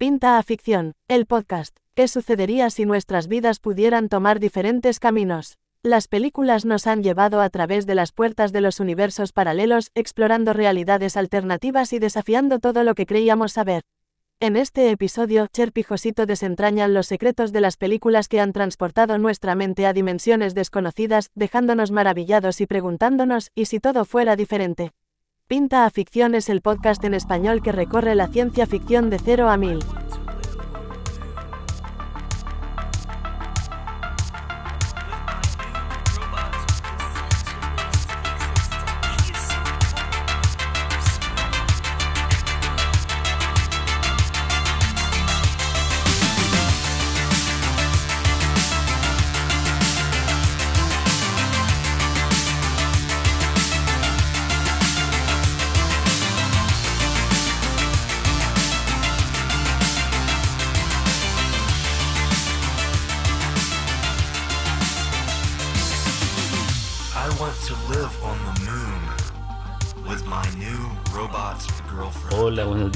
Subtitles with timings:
[0.00, 1.76] Pinta a Ficción, el podcast.
[1.94, 5.58] ¿Qué sucedería si nuestras vidas pudieran tomar diferentes caminos?
[5.82, 10.54] Las películas nos han llevado a través de las puertas de los universos paralelos, explorando
[10.54, 13.82] realidades alternativas y desafiando todo lo que creíamos saber.
[14.40, 19.18] En este episodio, Cherp y Josito desentrañan los secretos de las películas que han transportado
[19.18, 24.92] nuestra mente a dimensiones desconocidas, dejándonos maravillados y preguntándonos, ¿y si todo fuera diferente?
[25.50, 29.50] Pinta a Ficción es el podcast en español que recorre la ciencia ficción de cero
[29.50, 29.80] a mil.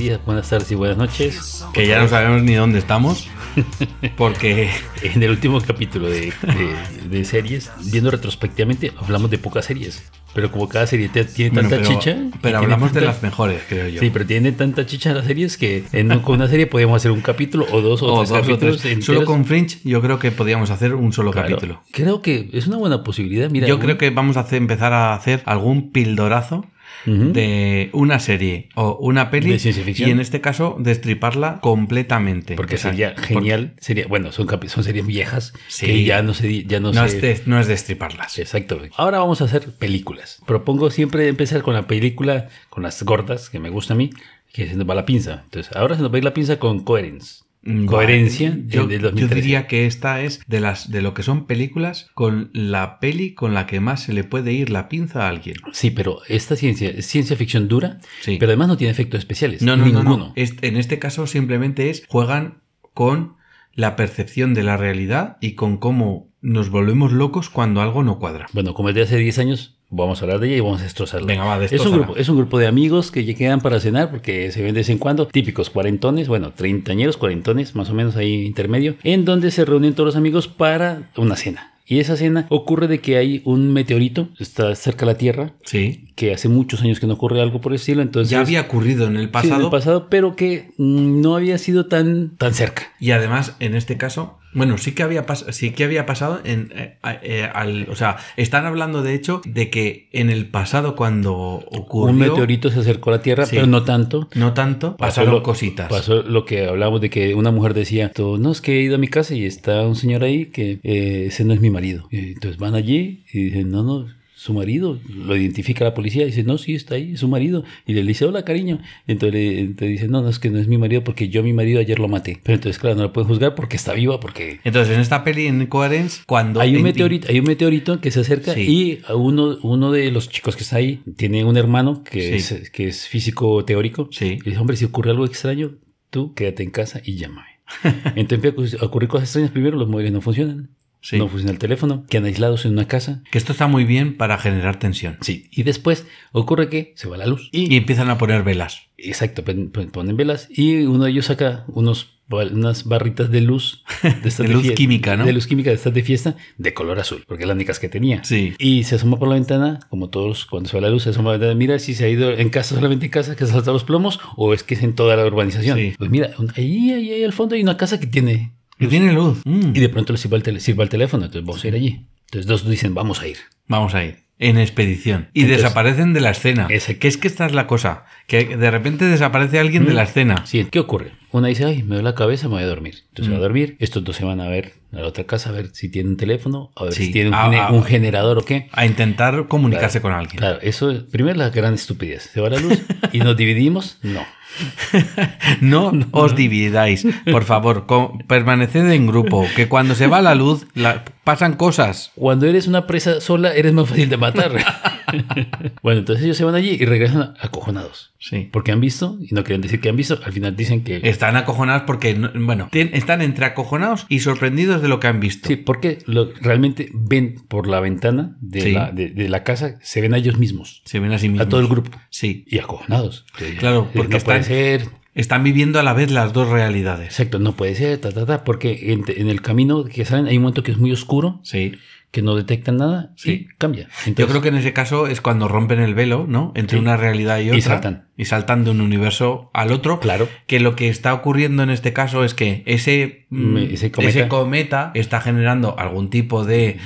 [0.05, 1.65] Días, buenas tardes y buenas noches.
[1.73, 3.27] Que ya no sabemos ni dónde estamos.
[4.17, 4.69] Porque
[5.03, 10.03] En el último capítulo de, de- de series, viendo retrospectivamente, hablamos de pocas series.
[10.35, 12.17] Pero como cada serie tiene bueno, tanta pero, chicha.
[12.43, 14.01] pero hablamos de tanta- las mejores, creo yo.
[14.01, 17.21] Sí, pero tiene tanta chicha las series que en, con una serie podemos hacer un
[17.23, 18.77] capítulo o dos o, o tres dos o capítulos.
[18.83, 18.93] tres.
[18.95, 19.07] enteros.
[19.07, 21.49] Solo con Fringe yo creo que podríamos hacer un solo Claro.
[21.49, 21.83] capítulo.
[21.93, 23.49] Creo que es una buena posibilidad.
[23.49, 26.67] Mira, Yo un- creo que vamos a hacer- empezar a hacer algún pildorazo
[27.07, 30.09] De una serie o una peli De ciencia ficción.
[30.09, 32.55] y en este caso destriparla completamente.
[32.57, 33.75] Porque sería porque genial.
[33.79, 35.87] Sería, bueno, son, son series viejas Sí.
[35.87, 36.65] que ya no se.
[36.65, 38.39] Ya no No, se- es de- no es destriparlas.
[38.39, 38.81] Exacto.
[38.97, 40.41] Ahora vamos a hacer películas.
[40.47, 44.11] Propongo siempre empezar con la película, con las gordas, que me gusta a mí,
[44.53, 45.43] que se nos va la pinza.
[45.45, 47.44] Entonces, ahora se nos va a ir la pinza con Coherence.
[47.65, 48.59] Mm, Coherencia.
[48.67, 49.35] Yo, del yo 2013.
[49.35, 53.55] diría que esta es de las de lo que son películas con la peli con
[53.55, 55.57] la que más se le puede ir la pinza a alguien.
[55.73, 58.37] Sí, pero esta ciencia es ciencia ficción dura, Sí.
[58.39, 59.63] pero además no tiene efectos especiales.
[59.63, 60.17] No, no, no, ninguno.
[60.17, 60.33] no.
[60.37, 63.37] Este- en este caso simplemente es juegan con
[63.75, 68.47] la percepción de la realidad y con cómo nos volvemos locos cuando algo no cuadra.
[68.53, 70.85] Bueno, como es de hace 10 años, vamos a hablar de ella y vamos a
[70.85, 71.27] destrozarla.
[71.27, 74.51] Venga, va, es un, grupo, es un grupo de amigos que quedan para cenar porque
[74.51, 78.45] se ven de vez en cuando, típicos cuarentones, bueno, treintañeros, cuarentones, más o menos ahí
[78.45, 81.71] intermedio, en donde se reúnen todos los amigos para una cena.
[81.87, 86.09] Y esa cena ocurre de que hay un meteorito, está cerca de la Tierra, Sí.
[86.15, 88.31] Que hace muchos años que no ocurre algo por el estilo, entonces...
[88.31, 91.59] Ya había ocurrido en el Sí, en pasado el pasado, pero que mm, no había
[91.59, 92.85] sido tan, tan cerca.
[93.01, 96.97] y además en este caso, bueno, sí que había sí que había pasado en eh,
[97.25, 102.13] eh, al, o sea, están hablando de hecho de que en el pasado cuando ocurrió
[102.13, 103.57] Un meteorito se acercó a la Tierra, Sí.
[103.57, 104.29] pero no tanto.
[104.37, 105.89] no tanto, Pasó pasaron lo- cositas.
[105.89, 108.95] Pasó lo que hablábamos de que una mujer decía, "Tú, no, es que he ido
[108.95, 112.07] a mi casa y está un señor ahí que eh, ese no es mi marido.
[112.13, 114.07] Y entonces van allí y dicen, no, no,
[114.45, 115.01] su marido.
[115.09, 117.65] Lo identifica la policía y dice, no, sí, está ahí, es su marido.
[117.87, 118.79] Y le dice, hola, cariño.
[119.07, 121.45] Entonces, le- entonces dice, no, no, es que no es mi marido porque yo a
[121.45, 122.39] mi marido ayer lo maté.
[122.43, 124.61] Pero entonces, claro, no lo pueden juzgar porque está viva, porque...
[124.65, 128.21] Entonces, en esta peli en Coherence, cuando Hay un, meteorito, hay un meteorito que se
[128.21, 128.61] acerca Sí.
[128.69, 132.55] y uno, uno de los chicos que está ahí tiene un hermano que, Sí.
[132.55, 134.09] es, que es físico teórico.
[134.13, 134.39] Sí.
[134.45, 135.77] Y dice, hombre, si ocurre algo extraño,
[136.11, 137.49] tú quédate en casa y llámame.
[138.15, 139.51] Entonces ocurrir cosas extrañas.
[139.53, 140.69] Primero, los móviles no funcionan.
[141.05, 141.19] Sí.
[141.19, 142.07] No funciona el teléfono.
[142.09, 143.23] Quedan aislados en una casa.
[143.31, 145.19] que esto está muy bien para generar tensión.
[145.21, 145.49] Sí.
[145.51, 147.51] Y después ocurre que se va la luz.
[147.53, 148.81] Y empiezan a poner velas.
[148.97, 153.85] Exacto, pon- pon- ponen velas y uno de ellos saca unos, unas barritas de luz.
[154.03, 155.27] De, De luz química, ¿no?
[155.27, 157.91] De luz química de estas de fiesta de color azul, porque es las únicas que
[157.91, 158.25] tenía.
[158.25, 158.55] Sí.
[158.59, 161.25] Y se asoma por la ventana, como todos cuando se va la luz, se asoma
[161.25, 163.53] por la ventana, mira si se ha ido en casa, solamente en casa, que se
[163.53, 165.77] salta los plomos, o es que es en toda la urbanización.
[165.79, 165.93] Sí.
[165.99, 168.53] Pues mira, ahí, ahí, ahí al fondo hay una casa que tiene...
[168.89, 169.41] Tiene luz.
[169.45, 169.73] Mm.
[169.75, 172.07] Y de pronto le sirva el, sirva el teléfono, entonces vamos a ir allí.
[172.27, 173.37] Entonces dos dicen, vamos a ir.
[173.69, 174.25] Vamos a ir.
[174.41, 175.29] En expedición.
[175.33, 176.67] Y Entonces- desaparecen de la escena.
[176.69, 178.05] Ese- Que es que esta es la cosa.
[178.27, 180.45] Que de repente desaparece alguien de la escena.
[180.45, 181.13] Sí, ¿qué ocurre?
[181.31, 183.05] Una dice, ay, me duele la cabeza, me voy a dormir.
[183.11, 183.35] Entonces Mm.
[183.35, 183.77] va a dormir.
[183.79, 186.17] Estos dos se van a ver a la otra casa a ver si tienen un
[186.17, 187.07] teléfono, a ver Sí.
[187.07, 188.69] si tienen un, ah, un generador o qué.
[188.73, 190.39] A intentar comunicarse con alguien.
[190.39, 192.31] Claro, eso es, primero la gran estupidez.
[192.33, 192.77] Se va la luz
[193.13, 193.99] y nos dividimos.
[194.03, 194.25] No.
[195.61, 197.07] No os dividáis.
[197.31, 197.87] Por favor,
[198.27, 199.47] permaneced en grupo.
[199.57, 202.13] Que cuando se va la luz, la- pasan cosas.
[202.15, 204.53] Cuando eres una presa sola, eres más fácil de matar.
[205.83, 208.13] bueno, entonces ellos se van allí y regresan acojonados.
[208.19, 208.49] Sí.
[208.53, 210.19] Porque han visto y no quieren decir que han visto.
[210.25, 211.01] Al final dicen que.
[211.09, 215.49] Están acojonados porque, no- bueno, están entre acojonados y sorprendidos de lo que han visto.
[215.49, 218.73] Sí, porque lo, realmente ven por la ventana de, Sí.
[218.73, 221.47] la, de, de la casa, se ven a ellos mismos, Se ven a sí mismos.
[221.47, 221.91] a todo el grupo.
[222.11, 222.45] Sí.
[222.49, 223.27] Y acojonados.
[223.59, 225.04] Claro, porque no puede están- ser.
[225.15, 227.07] Están viviendo a la vez las dos realidades.
[227.07, 230.37] Exacto, no puede ser, ta, ta, ta, porque en, en el camino que salen hay
[230.37, 231.75] un momento que es muy oscuro, Sí.
[232.15, 233.33] Que no detectan nada Sí.
[233.33, 233.89] y cambia.
[234.07, 236.53] Yo creo que en ese caso es cuando rompen el velo, ¿no?
[236.55, 236.81] Entre Sí.
[236.81, 237.59] una realidad y otra.
[237.59, 238.05] Y saltan.
[238.17, 239.99] Y saltan de un universo al otro.
[239.99, 240.29] Claro.
[240.47, 245.21] Que lo que está ocurriendo en este caso es que ese, mm, ese cometa- está
[245.21, 246.79] generando algún tipo de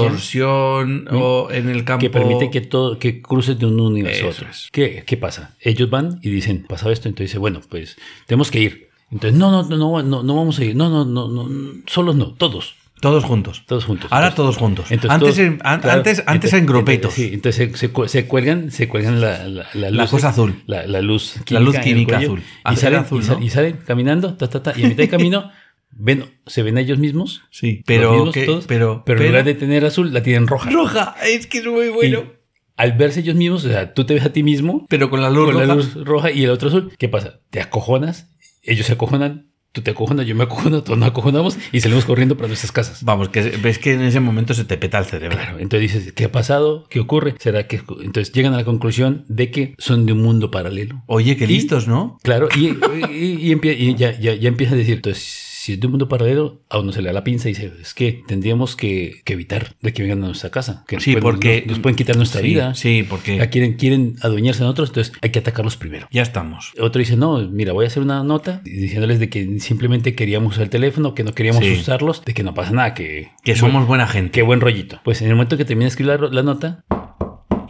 [0.00, 2.00] distorsión o en el campo.
[2.00, 4.46] que permite que todo que cruces de un universo a otro.
[4.72, 5.54] ¿Qué, ¿Qué pasa?
[5.60, 7.96] Ellos van y dicen, pasado esto, entonces dice, bueno, pues
[8.26, 8.90] tenemos que ir.
[9.10, 10.76] Entonces, no, no, no, no, no, no vamos a ir.
[10.76, 11.48] No, no, no, no,
[11.86, 12.76] solos no, todos.
[13.00, 13.62] Todos juntos.
[13.66, 14.08] Todos juntos.
[14.12, 14.90] Ahora todos juntos.
[14.90, 17.14] entonces antes, todos- en, an- claro, antes, antes en grupitos.
[17.14, 20.62] Sí, entonces se, se se cuelgan, se cuelgan la, la, la La luz- cosa azul.
[20.66, 22.42] La, la luz La luz química azul.
[22.70, 23.40] Y salen, azul, ¿no?
[23.42, 25.50] y salen caminando, ta, ta, ta, y a mitad de camino
[25.92, 27.42] ven, se ven a ellos mismos.
[27.50, 30.70] Sí, pero, mismos que- todos, pero, pero en lugar de tener azul, la tienen roja.
[30.70, 31.14] roja.
[31.26, 32.18] Es que es muy bueno.
[32.20, 32.40] Y
[32.76, 35.28] al verse ellos mismos, o sea, tú te ves a ti mismo pero con la
[35.30, 35.66] luz con roja.
[35.66, 36.92] la luz roja y el otro azul.
[36.98, 37.40] ¿Qué pasa?
[37.50, 38.30] Te acojonas,
[38.62, 42.36] ellos se acojonan, tú te acojonas, yo me acojono, todos nos acojonamos y salimos corriendo
[42.36, 43.04] para nuestras casas.
[43.04, 45.36] Vamos, que ves que en ese momento se te peta el cerebro.
[45.36, 46.86] Claro, entonces dices, ¿qué ha pasado?
[46.90, 47.34] ¿Qué ocurre?
[47.38, 47.82] ¿Será que...?
[48.02, 51.02] Entonces llegan a la conclusión de que son de un mundo paralelo.
[51.06, 52.18] Oye, qué Y- listos, ¿no?
[52.22, 52.68] Claro, y,
[53.12, 56.62] y, y ya, ya, ya empieza a decir, entonces, si es de un mundo paralelo,
[56.68, 59.76] a uno se le da la pinza y dice, es que tendríamos que, que evitar
[59.80, 60.84] de que vengan a nuestra casa.
[60.86, 62.74] Que nos Sí, pueden- porque- nos, nos pueden quitar nuestra Sí, vida.
[62.74, 66.06] Sí, porque Ya quieren, quieren adueñarse de nosotros, entonces hay que atacarlos primero.
[66.10, 66.72] ya estamos.
[66.80, 70.64] Otro dice, no, mira, voy a hacer una nota diciéndoles de que simplemente queríamos usar
[70.64, 71.72] el teléfono, que no queríamos Sí.
[71.72, 73.30] usarlos, de que no pasa nada, que...
[73.44, 74.32] Que somos buena gente.
[74.32, 75.00] Qué buen rollito.
[75.04, 76.84] Pues en el momento que termina de escribir la, la nota,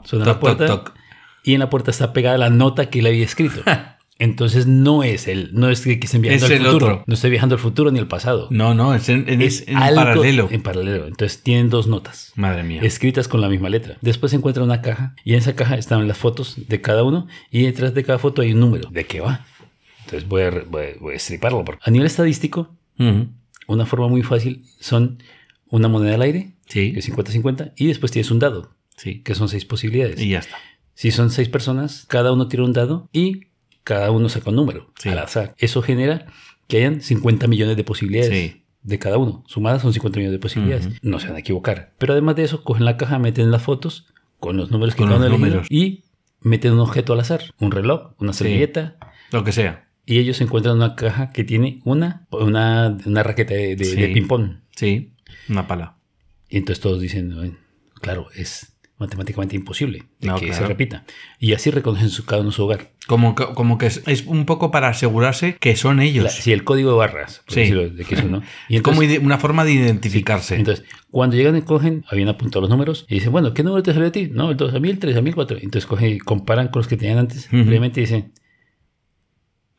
[0.05, 0.95] suena la Toc, toc, puerta toc.
[1.45, 3.61] y en la puerta está pegada la nota que él había escrito.
[4.21, 6.87] Entonces no es él, no es que estén viajando Es al el futuro.
[6.87, 7.05] otro.
[7.07, 8.47] No estoy viajando al futuro ni al pasado.
[8.51, 10.49] No, no, es en, en- es en algo paralelo.
[10.51, 11.07] En paralelo.
[11.07, 12.33] Entonces tienen dos notas.
[12.37, 12.81] Madre mía.
[12.83, 13.97] Escritas con la misma letra.
[14.03, 17.27] Después se encuentra una caja y en esa caja están las fotos de cada uno
[17.51, 18.89] y detrás de cada foto hay un número.
[18.91, 19.47] ¿De qué va?
[20.05, 21.65] Entonces voy a, voy a- voy a estriparlo.
[21.65, 22.77] porque A nivel estadístico,
[23.67, 25.19] una forma muy fácil son
[25.69, 29.23] una moneda al aire, Sí, que es 50-50, y después tienes un dado, sí.
[29.23, 30.21] que son seis posibilidades.
[30.21, 30.57] Y ya está.
[30.95, 33.47] Si son seis personas, cada uno tira un dado y
[33.95, 35.09] cada uno saca un número Sí.
[35.09, 35.55] al azar.
[35.59, 36.27] Eso genera
[36.69, 38.63] que hayan 50 millones de posibilidades Sí.
[38.83, 39.43] de cada uno.
[39.49, 40.89] Sumadas son 50 millones de posibilidades.
[41.03, 41.93] No se van a equivocar.
[41.99, 44.07] Pero además de eso, cogen la caja, meten las fotos
[44.39, 45.67] con los números que uno elegido números.
[45.71, 46.05] y
[46.41, 47.41] meten un objeto al azar.
[47.59, 48.45] Un reloj, una Sí.
[48.45, 48.97] servilleta.
[49.33, 49.89] Lo que sea.
[50.07, 53.97] Y ellos encuentran una caja que tiene una, una, una raqueta de, de- Sí.
[54.01, 54.59] de ping-pong.
[54.77, 55.13] Sí,
[55.49, 55.97] una pala.
[56.49, 57.57] Y entonces todos dicen, "Bueno,
[58.01, 58.70] claro, es
[59.01, 61.05] matemáticamente imposible de No, que se repita.
[61.39, 62.93] Y así reconocen su, cada uno su hogar.
[63.09, 66.25] Como que, como que es, es un poco para asegurarse que son ellos.
[66.25, 67.61] La- sí, el código de barras, por Sí.
[67.61, 68.43] decirlo de que eso, ¿no?
[68.69, 70.55] Y Es como entonces, ide- una forma de identificarse.
[70.57, 73.93] entonces, cuando llegan y cogen, habían apuntado los números y dicen, bueno, ¿qué número te
[73.93, 74.29] salió a ti?
[74.31, 75.57] No, el 2 a 1000, 3 a 1004.
[75.61, 77.57] Entonces cogen y comparan con los que tenían antes, y
[78.01, 78.33] dicen,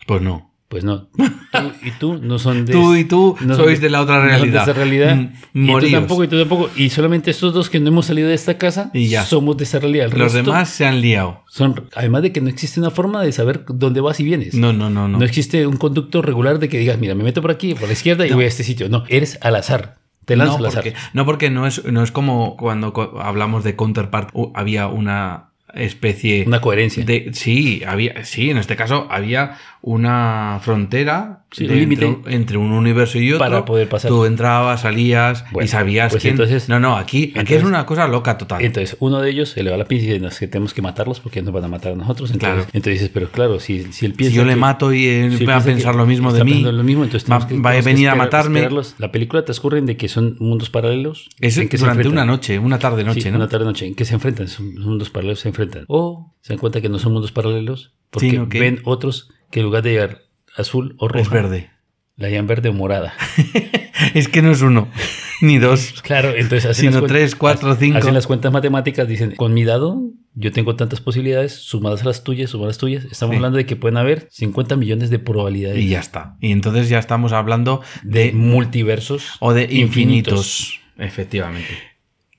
[0.07, 0.50] pues no.
[0.71, 1.09] Pues no,
[1.51, 2.71] tú y tú no son de...
[2.81, 4.65] Tú y tú no sois de la otra no realidad.
[4.65, 5.17] de esa realidad.
[5.51, 6.69] Mm, y tú tampoco, y tú tampoco.
[6.77, 9.25] Y solamente estos dos que no hemos salido de esta casa Y ya.
[9.25, 10.07] somos de esa realidad.
[10.13, 11.43] El Los demás se han liado.
[11.49, 14.53] son, además de que no existe una forma de saber dónde vas y vienes.
[14.55, 15.17] No, no, no, no.
[15.19, 17.93] No existe un conducto regular de que digas, mira, me meto por aquí, por la
[17.93, 18.37] izquierda y No.
[18.37, 18.87] voy a este sitio.
[18.87, 19.97] No, eres al azar.
[20.23, 20.83] Te lanzas no, al azar.
[20.83, 26.43] porque, no, porque no es, no es como cuando hablamos de Counterpart, había una especie
[26.47, 27.03] Una coherencia.
[27.05, 27.31] de.
[27.33, 29.57] Sí, había, sí, en este caso había
[29.95, 33.39] una frontera Sí, de un entre, entre un universo y otro.
[33.39, 34.09] Para poder pasar.
[34.09, 36.35] Tú entrabas, salías y Bueno, sabías pues quién.
[36.35, 38.63] entonces- no, no, aquí, aquí entonces- es una cosa loca total.
[38.63, 40.73] Entonces, uno de ellos se le va la pinza y dice, "No, es que tenemos
[40.73, 42.31] que matarlos porque nos van a matar a nosotros.
[42.31, 42.69] Entonces, Claro.
[42.71, 45.37] entonces dices, pero claro, si, si él piensa si yo le que- mato y él
[45.37, 47.81] si va a pensar lo mismo de mí, lo mismo, entonces va, que- va a
[47.81, 48.59] venir a matarme.
[48.59, 48.95] esperarlos.
[48.97, 51.27] La película transcurre en de que son mundos paralelos.
[51.41, 52.23] Es en que se durante enfrentan.
[52.23, 53.37] una noche, una tarde-noche, Sí, ¿no?
[53.37, 53.87] Una tarde-noche.
[53.87, 54.47] ¿En que se enfrentan?
[54.47, 55.60] Son son mundos paralelos se enfrentan.
[55.87, 59.83] O se dan cuenta que no son mundos paralelos porque ven otros que en lugar
[59.83, 60.21] de llegar
[60.57, 61.69] azul o roja, Es verde.
[62.17, 63.13] la llaman verde o morada.
[64.15, 64.89] Es que no es uno,
[65.41, 66.01] ni dos.
[66.01, 67.99] Claro, entonces hacen Sino las tres, cuatro, cinco.
[67.99, 70.01] Hacen las cuentas matemáticas, dicen, con mi dado
[70.33, 73.05] yo tengo tantas posibilidades, sumadas a las tuyas, sumadas a las tuyas.
[73.05, 73.35] Estamos Sí.
[73.37, 76.35] hablando de que pueden haber 50 millones de probabilidades Y ya está.
[76.39, 78.31] Y entonces ya estamos hablando de de.
[78.33, 79.89] multiversos o de infinitos.
[80.71, 80.79] infinitos.
[80.97, 81.67] Efectivamente.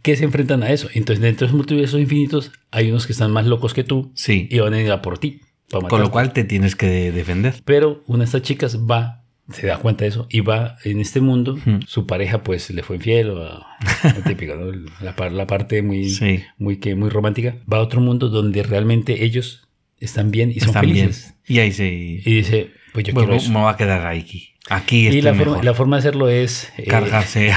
[0.03, 0.89] Que se enfrentan a eso.
[0.95, 4.49] Entonces, dentro de esos multiversos infinitos, hay unos que están más locos que tú Sí.
[4.51, 5.41] y van a ir a por ti.
[5.89, 7.55] Con lo cual te tienes que de- defender.
[7.65, 11.21] Pero una de estas chicas va, se da cuenta de eso y va en este
[11.23, 11.57] mundo.
[11.65, 11.81] Hmm.
[11.87, 13.65] Su pareja, pues, le fue infiel, o lo
[14.27, 14.71] típico, ¿no?
[15.01, 16.43] La, la parte muy, Sí.
[16.59, 17.57] muy, que, muy romántica.
[17.73, 19.67] Va a otro mundo donde realmente ellos
[19.99, 20.97] están bien y son Están bien.
[21.13, 21.35] felices.
[21.47, 21.89] Y ahí se.
[21.91, 23.53] Y dice, pues yo Bueno, quiero eso.
[23.53, 24.51] me va a quedar aquí.
[24.71, 25.47] Aquí Y la mejor.
[25.49, 27.51] forma, la forma de hacerlo es eh, Cargarse,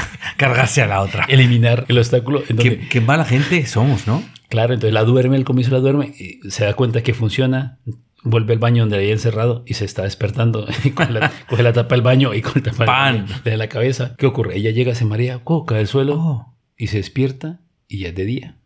[0.82, 1.26] a la otra.
[1.26, 2.44] eliminar el obstáculo.
[2.44, 4.24] Qué, qué mala gente somos, ¿no?
[4.50, 7.80] Claro, entonces la duerme, al comienzo la duerme, y se da cuenta que funciona,
[8.24, 10.66] vuelve al baño donde había encerrado y se está despertando.
[10.84, 12.78] Y coge, la, coge la tapa del baño y con la tapa
[13.12, 13.28] del ¡Pan!
[13.44, 14.16] de la cabeza.
[14.18, 14.58] ¿Qué ocurre?
[14.58, 15.66] Ella llega, se marea, ¡co!
[15.66, 18.58] cae al suelo Oh, y se despierta y ya es de día.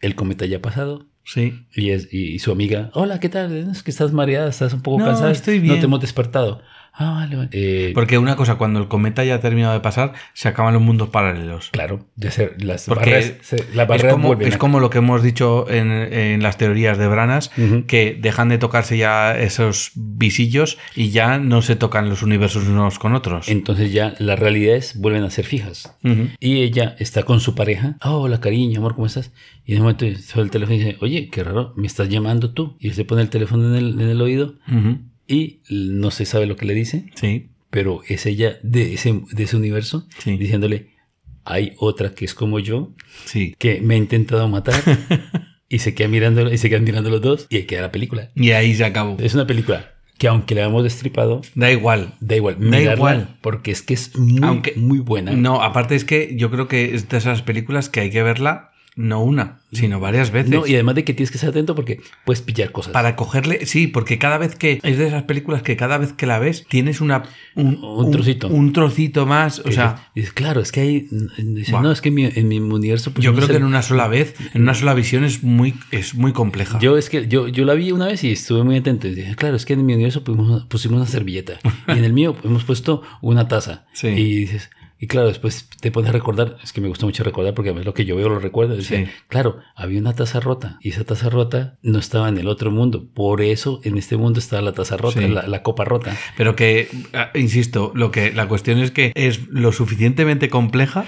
[0.00, 1.06] El cometa ya ha pasado.
[1.24, 1.66] Sí.
[1.74, 3.70] Y, es, y, y su amiga, hola, ¿qué tal?
[3.70, 5.30] Es que estás mareada, estás un poco No, cansada.
[5.32, 5.80] estoy No bien.
[5.80, 6.62] te hemos despertado.
[6.96, 7.48] Ah, vale, vale.
[7.52, 10.82] Eh, Porque una cosa, cuando el cometa ya ha terminado de pasar, se acaban los
[10.82, 11.70] mundos paralelos.
[11.70, 14.98] claro, de ser las Porque barreras, se- las Es barreras como, es como lo que
[14.98, 17.84] hemos dicho en, en las teorías de Branas, Ujú.
[17.86, 22.98] que dejan de tocarse ya esos visillos y ya no se tocan los universos unos
[23.00, 23.48] con otros.
[23.48, 25.96] Entonces ya las realidades vuelven a ser fijas.
[26.04, 26.28] Ujú.
[26.38, 27.96] Y ella está con su pareja.
[28.04, 29.32] Oh, hola, cariño, amor, ¿cómo estás?
[29.66, 32.52] Y de momento se va el teléfono y dice, oye, qué raro, me estás llamando
[32.52, 32.76] tú.
[32.78, 34.98] Y él se pone el teléfono en el, en el oído Ujú.
[35.26, 39.42] Y no se sabe lo que le dice, Sí, pero es ella de ese, de
[39.44, 40.36] ese universo Sí.
[40.36, 40.90] diciéndole,
[41.44, 42.92] hay otra que es como yo,
[43.26, 43.54] sí.
[43.58, 44.74] que me ha intentado matar.
[45.68, 48.30] y se queda mirando, y se quedan mirando los dos y ahí queda la película.
[48.34, 49.16] Y ahí se acabó.
[49.20, 52.14] Es una película que aunque la hemos destripado, Da igual.
[52.20, 52.56] da igual.
[52.70, 53.36] Da igual.
[53.40, 55.32] Porque es que es muy, Aunque- muy buena.
[55.32, 58.70] No, aparte es que yo creo que es de esas películas que hay que verla
[58.96, 60.50] no una, sino varias veces.
[60.50, 62.92] No, y además de que tienes que estar atento porque puedes pillar cosas.
[62.92, 66.26] Para cogerle, sí, porque cada vez que es de esas películas que cada vez que
[66.26, 67.24] la ves tienes una
[67.56, 68.48] un, Un trocito.
[68.48, 71.08] un, trocito más, o sea, dices, claro, es que hay.
[71.38, 73.12] dices, no, es que en mi, en mi universo.
[73.12, 75.74] pues, yo no creo que en una sola vez, en una sola visión es muy
[75.90, 76.78] es muy compleja.
[76.78, 79.08] Yo es que yo, yo la vi una vez y estuve muy atento.
[79.08, 81.58] Y dije, claro, es que en mi universo pusimos, pusimos una servilleta.
[81.88, 83.86] y en el mío hemos puesto una taza.
[83.92, 84.08] Sí.
[84.08, 84.70] Y dices,
[85.04, 87.72] y claro, después te pones a recordar, es que me gusta mucho recordar porque a
[87.74, 88.80] lo que yo veo lo recuerdo.
[88.80, 89.04] Sí.
[89.28, 93.06] claro, había una taza rota y esa taza rota no estaba en el otro mundo.
[93.12, 95.28] Por eso en este mundo estaba la taza rota, Sí.
[95.28, 96.16] la, la copa rota.
[96.38, 101.04] Pero que, ah, insisto, lo que la cuestión es que es lo suficientemente compleja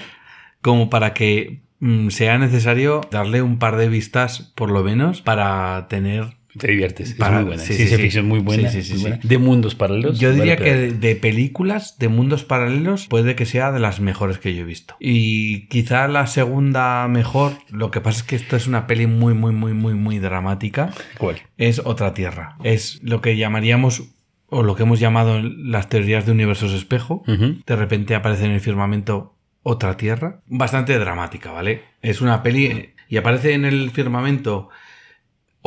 [0.61, 5.87] como para que mm, sea necesario darle un par de vistas, por lo menos, para
[5.89, 6.36] tener.
[6.57, 7.13] Te diviertes.
[7.13, 7.61] Para- es muy buena.
[7.63, 8.03] sí, sí, Ciencia sí.
[8.03, 8.69] ficción muy buena.
[8.71, 9.19] Muy buena.
[9.23, 10.19] De mundos paralelos.
[10.19, 13.99] Yo diría vale que de, de películas, de mundos paralelos, puede que sea de las
[13.99, 14.95] mejores que yo he visto.
[14.99, 19.33] Y quizá la segunda mejor, lo que pasa es que esto es una peli muy,
[19.33, 20.91] muy, muy, muy, muy dramática.
[21.17, 21.37] ¿Cuál?
[21.57, 22.55] es Otra Tierra.
[22.63, 24.03] Es lo que llamaríamos,
[24.49, 27.23] o lo que hemos llamado las teorías de universos espejo.
[27.27, 30.41] De repente aparece en el firmamento Otra Tierra.
[30.47, 31.81] Bastante dramática, ¿vale?
[32.01, 34.69] Es una peli eh, y aparece en el firmamento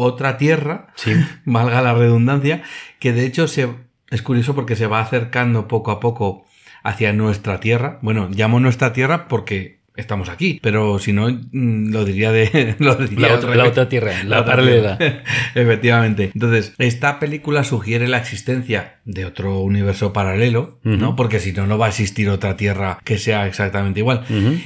[0.00, 1.12] Otra Tierra Sí.
[1.45, 2.62] valga la redundancia,
[2.99, 3.69] que de hecho se,
[4.11, 6.45] es curioso porque se va acercando poco a poco
[6.83, 7.99] hacia nuestra tierra.
[8.02, 12.75] Bueno, llamo nuestra tierra porque estamos aquí, pero si no, mm, lo diría de...
[12.78, 13.57] Lo diría La otra, revés.
[13.57, 14.99] la otra tierra, la, paralela.
[14.99, 15.23] tierra.
[15.54, 16.30] Efectivamente.
[16.35, 21.16] Entonces, esta película sugiere la existencia de otro universo paralelo, ¿no?
[21.16, 24.25] Porque si no, no va a existir otra tierra que sea exactamente igual.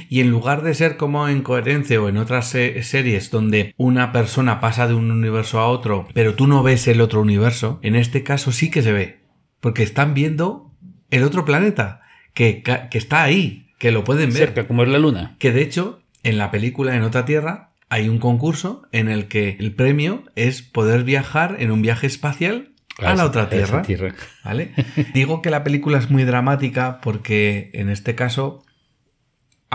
[0.09, 4.11] Y en lugar de ser como en Coherencia o en otras se- series donde una
[4.11, 7.95] persona pasa de un universo a otro, pero tú no ves el otro universo, en
[7.95, 9.19] este caso sí que se ve.
[9.59, 10.71] Porque están viendo
[11.09, 12.01] el otro planeta,
[12.33, 12.61] que,
[12.91, 14.47] que está ahí, que lo pueden ver.
[14.47, 15.35] Cerca, como es la luna.
[15.39, 19.57] Que de hecho, en la película En otra Tierra hay un concurso en el que
[19.59, 23.81] el premio es poder viajar en un viaje espacial a, la otra Tierra.
[23.83, 24.15] tierra.
[24.43, 24.71] ¿Vale?
[25.13, 28.64] Digo que la película es muy dramática porque en este caso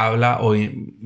[0.06, 0.54] habla o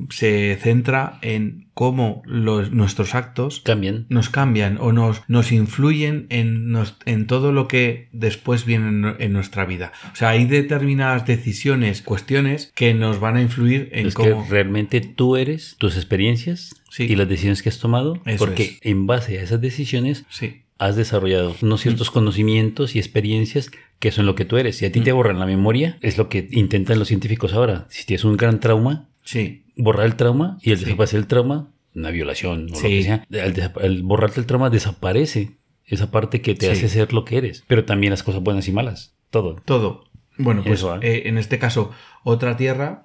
[0.09, 4.05] se centra en cómo los, nuestros actos Cambian.
[4.09, 9.15] nos cambian o nos, nos influyen en, nos- en todo lo que después viene en,
[9.19, 9.91] en nuestra vida.
[10.13, 14.43] O sea, hay determinadas decisiones, cuestiones que nos van a influir en Es cómo...
[14.45, 17.03] que realmente tú eres tus experiencias Sí.
[17.03, 18.79] y las decisiones que has tomado, Eso porque es.
[18.81, 24.25] en base a esas decisiones Sí, has desarrollado unos ciertos conocimientos y experiencias que son
[24.25, 24.77] lo que tú eres.
[24.77, 27.85] Si a ti te borran la memoria, es lo que intentan los científicos ahora.
[27.89, 30.85] Si tienes un gran trauma, sí, borrar el trauma y al Sí.
[30.85, 32.83] desaparecer el trauma, una violación o Sí.
[32.83, 35.51] lo que sea, al, al borrarte el trauma desaparece
[35.85, 37.63] esa parte que te hace ser lo que eres.
[37.67, 39.61] Pero también las cosas buenas y malas, todo.
[39.65, 40.03] todo.
[40.37, 40.99] Bueno, pues Eso, ¿eh?
[41.03, 41.91] eh, en este caso,
[42.25, 43.03] otra Tierra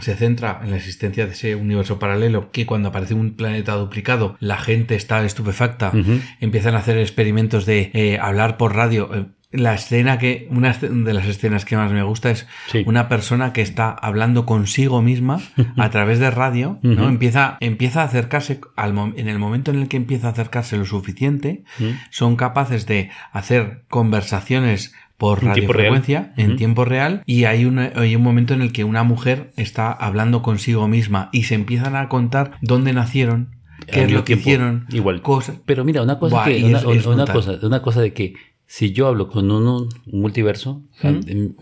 [0.00, 4.36] se centra en la existencia de ese universo paralelo que cuando aparece un planeta duplicado
[4.40, 5.92] la gente está estupefacta,
[6.40, 9.10] empiezan a hacer experimentos de eh, hablar por radio.
[9.14, 12.82] Eh, La escena que, una de las escenas que más me gusta es Sí.
[12.86, 15.40] una persona que está hablando consigo misma
[15.78, 17.08] a través de radio, ¿no?
[17.08, 20.84] Empieza, empieza a acercarse, al en el momento en el que empieza a acercarse lo
[20.84, 21.64] suficiente,
[22.10, 28.14] son capaces de hacer conversaciones por En radiofrecuencia en tiempo real y hay, una- hay
[28.16, 32.08] un momento en el que una mujer está hablando consigo misma y se empiezan a
[32.08, 33.56] contar dónde nacieron,
[33.92, 35.20] qué es lo que hicieron, Igual.
[35.20, 35.60] cosas.
[35.66, 37.34] Pero mira, una cosa Buah, que una, es- es una brutal.
[37.34, 38.34] cosa, una cosa de que
[38.66, 39.88] si yo hablo con un, un
[40.20, 40.82] multiverso,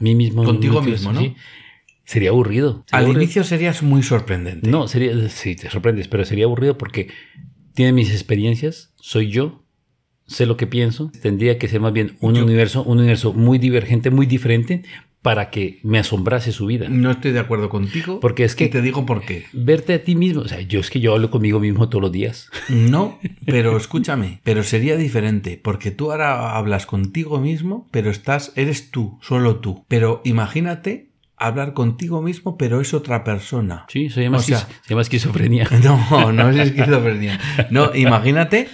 [0.01, 1.21] mí mismo, un Contigo mismo, ¿no?
[1.21, 1.35] sí,
[2.05, 2.85] sería aburrido.
[2.87, 3.23] Sería Al aburrido.
[3.23, 4.69] inicio serías muy sorprendente.
[4.69, 7.09] No, sería, sí, te sorprendes, pero sería aburrido porque
[7.75, 9.63] tiene mis experiencias, soy yo,
[10.27, 11.11] sé lo que pienso.
[11.23, 14.83] Tendría que ser más bien un Yo- universo, un universo muy divergente, muy diferente,
[15.23, 16.89] para que me asombrase su vida.
[16.89, 18.21] No estoy de acuerdo contigo.
[18.21, 19.45] Porque es que- y te digo por qué.
[19.53, 22.13] Verte a ti mismo, o sea, yo es que yo hablo conmigo mismo todos los
[22.13, 22.49] días.
[22.69, 28.93] No, pero escúchame, pero sería diferente, porque tú ahora hablas contigo mismo, pero estás, eres
[28.93, 29.85] tú, solo tú.
[29.89, 33.85] Pero imagínate hablar contigo mismo, pero es otra persona.
[33.89, 35.69] Sí, se llama, O sea- se llama esquizofrenia.
[35.83, 37.41] No, no es esquizofrenia.
[37.71, 38.69] No, imagínate,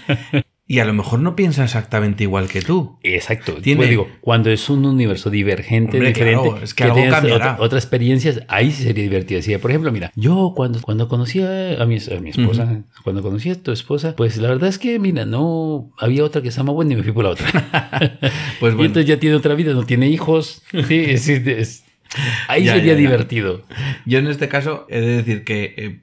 [0.72, 2.96] y a lo mejor no piensa exactamente igual que tú.
[3.02, 3.56] Exacto.
[3.60, 7.34] Tiene- Pues digo, cuando es un universo divergente, Hombre, diferente, claro, es que algo cambiará.
[7.52, 9.36] otra- otras experiencias, ahí sí sería divertido.
[9.38, 13.20] Decía, por ejemplo, mira, yo cuando, cuando conocí a, a mi, a mi esposa, cuando
[13.22, 16.68] conocí a tu esposa, pues la verdad es que, mira, no había otra que estaba
[16.68, 17.48] más buena y me fui por la otra.
[18.58, 20.62] Pues Y entonces ya tiene otra vida, no tiene hijos.
[20.88, 21.84] Sí, es- es- es-
[22.48, 22.98] ahí Ya, sería ya, ya.
[22.98, 23.60] divertido.
[24.06, 26.00] yo en este caso he de decir que eh,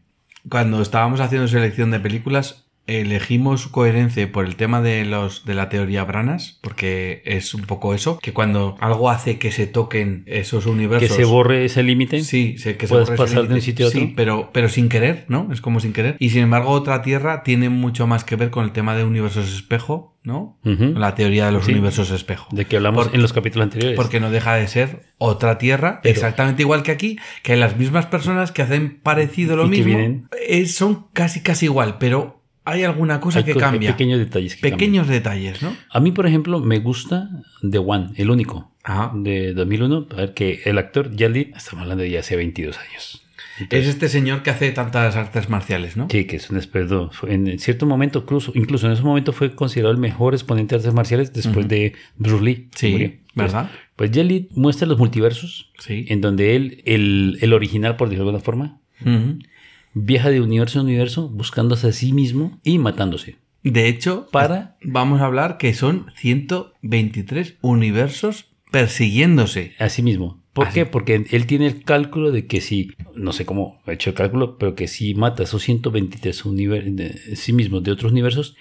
[0.48, 5.70] cuando estábamos haciendo selección de películas, elegimos coherencia por el tema de los de la
[5.70, 10.64] teoría Branas, porque es un poco eso, que cuando algo hace que se toquen esos
[10.66, 11.16] Que universos.
[11.16, 12.22] se borre ese límite.
[12.24, 14.00] Sí, sé que se Puedes borre ese pasar de un sitio a otro.
[14.02, 15.50] Sí, pero, pero sin querer, ¿no?
[15.52, 16.16] Es como sin querer.
[16.20, 19.54] Y sin embargo, otra tierra tiene mucho más que ver con el tema de universos
[19.54, 20.60] espejo, ¿no?
[20.66, 20.94] Ujú.
[20.98, 21.72] La teoría de los Sí.
[21.72, 22.48] universos espejo.
[22.52, 23.96] De que hablamos en los capítulos anteriores.
[23.96, 28.06] Porque no deja de ser otra tierra, Pero- exactamente igual que aquí, que las mismas
[28.06, 32.84] personas que hacen parecido lo que mismo vienen- eh, son casi casi igual, pero hay
[32.84, 33.92] alguna cosa Hay que co- hay cambia.
[33.92, 34.78] pequeños detalles que cambian.
[34.78, 35.76] Pequeños detalles, ¿no?
[35.90, 37.30] A mí, por ejemplo, me gusta
[37.68, 39.12] The One, el único, Ajá.
[39.16, 40.08] de 2001.
[40.12, 43.24] A ver, que el actor Jalid, estamos hablando de ya hace 22 años.
[43.72, 46.08] Es este señor que hace tantas artes marciales, ¿no?
[46.10, 47.12] Sí, que es un experto.
[47.28, 50.94] En cierto momento, incluso, incluso en ese momento fue considerado el mejor exponente de artes
[50.94, 52.70] marciales después de Bruce Lee.
[52.76, 53.12] Sí, murió.
[53.36, 53.70] ¿verdad?
[53.98, 56.06] Pues, pues Jalid muestra los multiversos, Sí.
[56.08, 59.40] en donde él, el, el original, por decirlo de alguna forma, Ujú.
[59.94, 63.38] Viaja de universo en universo buscándose a sí mismo y matándose.
[63.64, 69.74] De hecho, Para- vamos a hablar que son 123 universos persiguiéndose.
[69.80, 70.42] A sí mismo.
[70.54, 70.76] ¿Por Así.
[70.76, 70.86] qué?
[70.86, 74.58] Porque él tiene el cálculo de que si, no sé cómo ha hecho el cálculo,
[74.58, 78.56] pero que si mata esos 123 univer- de sí mismos de otros universos,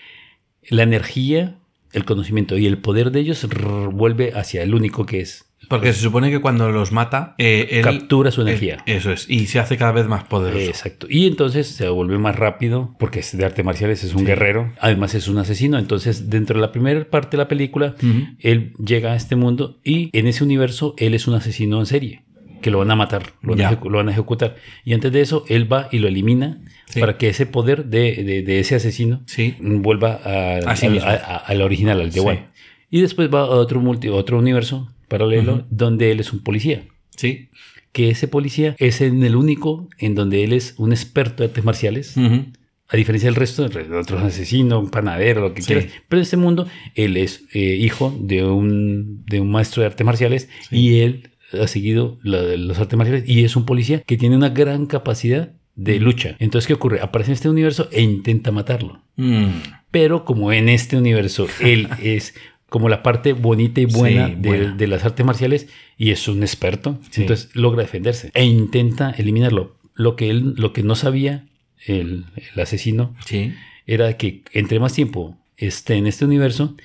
[0.68, 1.56] la energía,
[1.92, 3.46] el conocimiento y el poder de ellos
[3.92, 5.46] vuelve hacia el único que es.
[5.68, 8.78] Porque se supone que cuando los mata, eh, él- Captura su energía.
[8.86, 9.28] eh, eso es.
[9.28, 10.64] Y se hace cada vez más poderoso.
[10.64, 11.06] Exacto.
[11.10, 14.26] Y entonces se vuelve más rápido porque es de arte marciales, es un Sí.
[14.26, 15.78] guerrero, además es un asesino.
[15.78, 17.96] Entonces, dentro de la primera parte de la película,
[18.38, 22.22] él llega a este mundo y en ese universo él es un asesino en serie.
[22.62, 23.78] Que lo van a matar, lo van, a, Ya.
[23.78, 24.56] ejecu- lo van a ejecutar.
[24.84, 26.98] Y antes de eso, él va y lo elimina Sí.
[26.98, 29.54] para que ese poder de, de- de ese asesino Sí.
[29.60, 32.18] vuelva a- A sí al, a- original, al de.
[32.20, 32.46] One.
[32.90, 35.64] Y después va a otro, multi, otro universo paralelo Ujú.
[35.70, 36.84] donde él es un policía
[37.16, 37.48] Sí.
[37.92, 41.64] que ese policía es en el único en donde él es un experto de artes
[41.64, 42.44] marciales, Ujú.
[42.90, 45.66] a diferencia del resto de otros asesinos, un panadero, lo que Sí.
[45.68, 45.86] quieras.
[46.08, 50.06] Pero en este mundo, él es eh, hijo de un, de un maestro de artes
[50.06, 50.76] marciales Sí.
[50.76, 54.50] y él ha seguido la- los artes marciales y es un policía que tiene una
[54.50, 56.36] gran capacidad de lucha.
[56.40, 57.00] Entonces, ¿qué ocurre?
[57.00, 59.02] Aparece en este universo e intenta matarlo.
[59.16, 59.46] Mm.
[59.90, 62.34] Pero como en este universo él es
[62.68, 64.74] como la parte bonita y buena, Sí, de, buena.
[64.76, 67.22] de las artes marciales y es un experto, Sí.
[67.22, 69.76] entonces logra defenderse e intenta eliminarlo.
[69.94, 71.46] Lo que él, lo que no sabía
[71.86, 73.54] el, el asesino Sí.
[73.86, 76.76] era que entre más tiempo esté en este universo,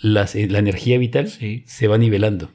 [0.00, 2.50] las- eh, la energía vital se va nivelando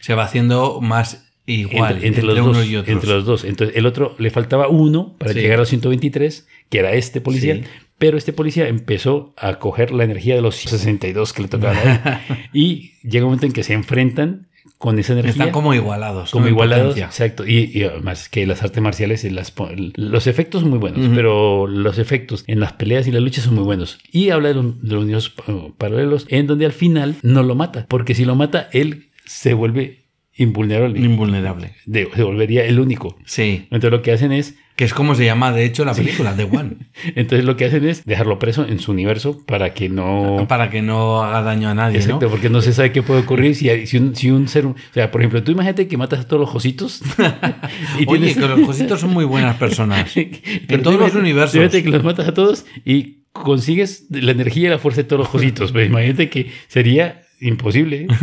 [0.00, 3.44] Se va haciendo más igual entre, entre los uno dos, y entre los dos.
[3.44, 5.40] Entonces el otro le faltaba uno para Sí.
[5.40, 7.56] llegar a los 123, que era este policía.
[7.56, 7.62] Sí.
[8.02, 12.22] Pero este policía empezó a coger la energía de los 62 que le tocaban a
[12.32, 12.36] él.
[12.52, 15.30] y llega un momento en que se enfrentan con esa energía.
[15.30, 16.32] Están como igualados.
[16.32, 16.50] como ¿no?
[16.50, 17.46] Igualados, exacto.
[17.46, 21.08] Y, y además que las artes marciales, y las, po- los efectos son muy buenos,
[21.14, 24.00] pero los efectos en las peleas y las luchas son muy buenos.
[24.10, 25.44] Y habla de los, de los universos pa-
[25.78, 30.01] paralelos, en donde al final no lo mata, porque si lo mata, él se vuelve
[30.36, 30.98] invulnerable.
[31.00, 31.72] Invulnerable.
[31.86, 33.16] De- se volvería el único.
[33.24, 33.64] Sí.
[33.70, 36.44] Entonces lo que hacen es, Que es como se llama, de hecho, la película, The
[36.44, 36.76] One.
[37.14, 40.80] entonces lo que hacen es dejarlo preso en su universo para que no Para que
[40.80, 42.30] no haga daño a nadie, Exacto, ¿no?
[42.30, 44.64] porque no se sabe qué puede ocurrir si, si, un, si un ser...
[44.66, 47.02] O sea, por ejemplo, tú imagínate que matas a todos los jositos.
[47.98, 50.10] y Oye, tienes- que los cositos son muy buenas personas.
[50.66, 51.56] Pero todos los universos.
[51.56, 55.20] Imagínate que los matas a todos y consigues la energía y la fuerza de todos
[55.20, 55.72] los jositos.
[55.72, 58.06] Pero imagínate que sería imposible.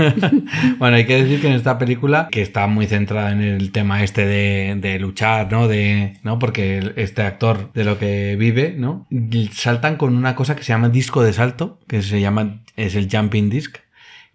[0.78, 4.04] Bueno, hay que decir que en esta película, que está muy centrada en el tema
[4.04, 5.68] este de, de luchar, ¿no?
[5.68, 6.40] De, ¿no?
[6.40, 9.08] Porque este actor de lo que vive, ¿no?
[9.52, 13.10] Saltan con una cosa que se llama disco de salto, que se llama, es el
[13.12, 13.78] jumping disc,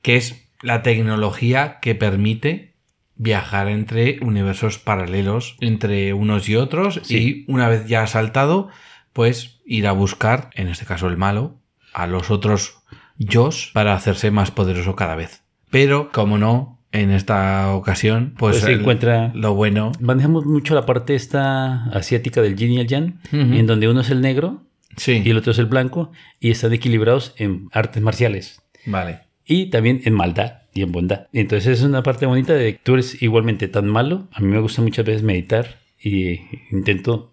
[0.03, 2.75] que es la tecnología que permite
[3.17, 7.45] viajar entre universos paralelos, entre unos y otros, Sí.
[7.47, 8.69] y una vez ya saltado,
[9.13, 11.57] pues ir a buscar, en este caso el malo,
[11.93, 12.83] a los otros
[13.19, 15.43] Josh para hacerse más poderoso cada vez.
[15.71, 19.93] Pero, como no, en esta ocasión, pues, Pues se el- encuentra- lo bueno.
[20.01, 24.11] Manejamos mucho la parte esta asiática del yin y el yang, en donde uno es
[24.11, 24.63] el negro
[24.97, 28.61] Sí, y el otro es el blanco, y están equilibrados en artes marciales.
[28.87, 29.21] vale.
[29.47, 31.27] Y también en maldad y en bondad.
[31.35, 34.27] Entonces es una parte bonita de que tú eres igualmente tan malo.
[34.33, 37.33] A mí me gusta muchas veces meditar y intento...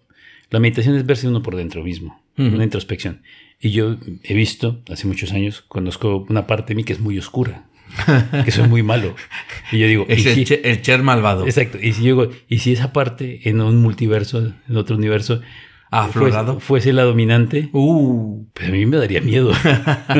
[0.50, 3.22] La meditación es verse uno por dentro mismo, una introspección.
[3.64, 7.16] Y yo he visto, hace muchos años, conozco una parte de mí que es muy
[7.18, 7.66] oscura,
[8.44, 9.14] que soy muy malo.
[9.70, 11.46] Y yo digo, Es ¿y el, si- el Cher malvado.
[11.46, 11.78] Exacto.
[11.80, 15.40] Y si, yo digo, y si esa parte en un multiverso, en otro universo,
[15.92, 16.54] Aflorado.
[16.54, 19.52] fuese, fuese la dominante, Uh, pues a mí me daría miedo.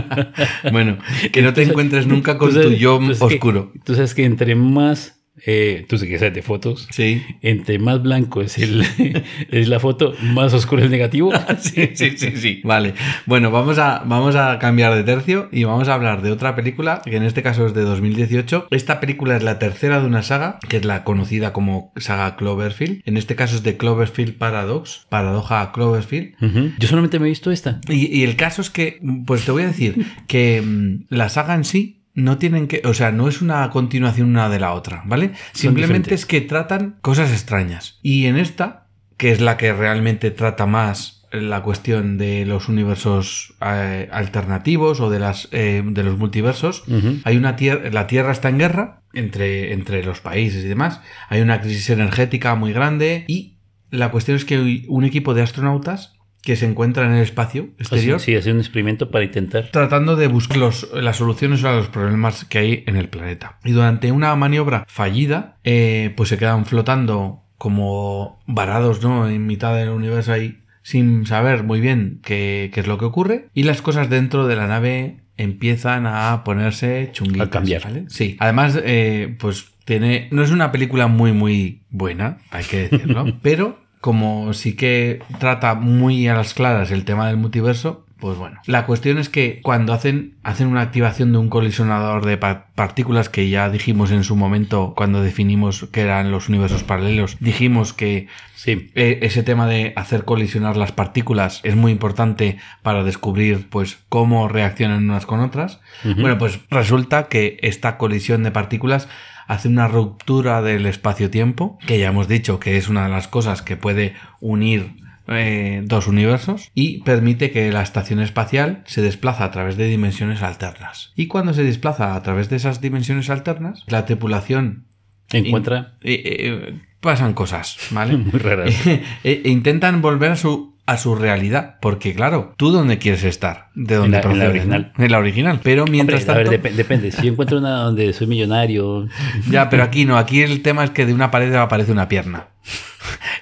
[0.70, 0.98] bueno,
[1.32, 3.72] que no te encuentres nunca con sabes- tu yo sabes que- oscuro.
[3.84, 7.22] tú sabes que entre más, eh, tú sabes que sabes de fotos, Sí.
[7.40, 8.84] entre más blanco es, el,
[9.50, 11.32] es la foto, más oscuro el negativo.
[11.58, 12.60] Sí, sí, sí, sí.
[12.64, 12.94] Vale.
[13.26, 17.02] Bueno, vamos a, vamos a cambiar de tercio y vamos a hablar de otra película,
[17.04, 18.68] que en este caso es de 2018.
[18.70, 23.00] Esta película es la tercera de una saga, que es la conocida como saga Cloverfield.
[23.04, 26.34] En este caso es de Cloverfield Paradox, paradoja Cloverfield.
[26.78, 27.80] Yo solamente me he visto esta.
[27.88, 31.54] Y, y el caso es que, pues te voy a decir que mm, la saga
[31.54, 35.02] en sí no tienen que, o sea, no es una continuación una de la otra,
[35.06, 35.32] ¿vale?
[35.52, 37.98] Simplemente es que tratan cosas extrañas.
[38.02, 43.54] Y en esta, que es la que realmente trata más la cuestión de los universos
[43.64, 46.84] eh, alternativos o de las eh, de los multiversos,
[47.24, 51.00] hay una tierra, la Tierra está en guerra entre, entre los países y demás.
[51.30, 53.56] Hay una crisis energética muy grande y
[53.90, 58.18] la cuestión es que un equipo de astronautas que se encuentra en el espacio exterior
[58.20, 59.68] Sí, hacer un experimento para intentar.
[59.72, 63.58] tratando de buscar los- las soluciones a los problemas que hay en el planeta.
[63.64, 69.28] Y durante una maniobra fallida, eh, pues se quedan flotando como varados, ¿no?
[69.28, 73.48] En mitad del universo ahí, sin saber muy bien qué, qué es lo que ocurre.
[73.54, 77.46] Y las cosas dentro de la nave empiezan a ponerse chunguitas.
[77.46, 77.82] A cambiar.
[77.84, 78.04] ¿vale?
[78.08, 78.36] Sí.
[78.40, 80.28] Además, eh, pues tiene.
[80.32, 83.26] No es una película muy, muy buena, hay que decirlo.
[83.42, 88.60] pero como sí que trata muy a las claras el tema del multiverso, pues bueno.
[88.66, 93.28] La cuestión es que cuando hacen, hacen una activación de un colisionador de pa- partículas
[93.28, 98.28] que ya dijimos en su momento cuando definimos que eran los universos paralelos, dijimos que
[98.54, 98.92] Sí.
[98.94, 104.46] eh, ese tema de hacer colisionar las partículas es muy importante para descubrir pues cómo
[104.46, 105.80] reaccionan unas con otras.
[106.04, 109.08] Bueno, pues resulta que esta colisión de partículas
[109.48, 113.62] hace una ruptura del espacio-tiempo, que ya hemos dicho que es una de las cosas
[113.62, 114.92] que puede unir
[115.28, 120.42] eh, dos universos y permite que la estación espacial se desplaza a través de dimensiones
[120.42, 121.12] alternas.
[121.16, 124.86] Y cuando se desplaza a través de esas dimensiones alternas, la tripulación
[125.32, 128.16] Encuentra eh, eh, pasan cosas, ¿vale?
[128.18, 128.74] muy raras.
[129.24, 131.76] E- intentan volver a su, a su realidad.
[131.80, 133.68] Porque, claro, ¿tú dónde quieres estar?
[133.74, 134.92] ¿De dónde En la- en la original.
[134.98, 135.60] En la original.
[135.62, 136.68] Pero mientras Hombre, a ver, tanto.
[136.68, 137.12] dep- depende.
[137.12, 139.08] Si yo encuentro una donde soy millonario,
[139.48, 140.18] Ya, pero aquí no.
[140.18, 142.48] Aquí el tema es que de una pared aparece una pierna.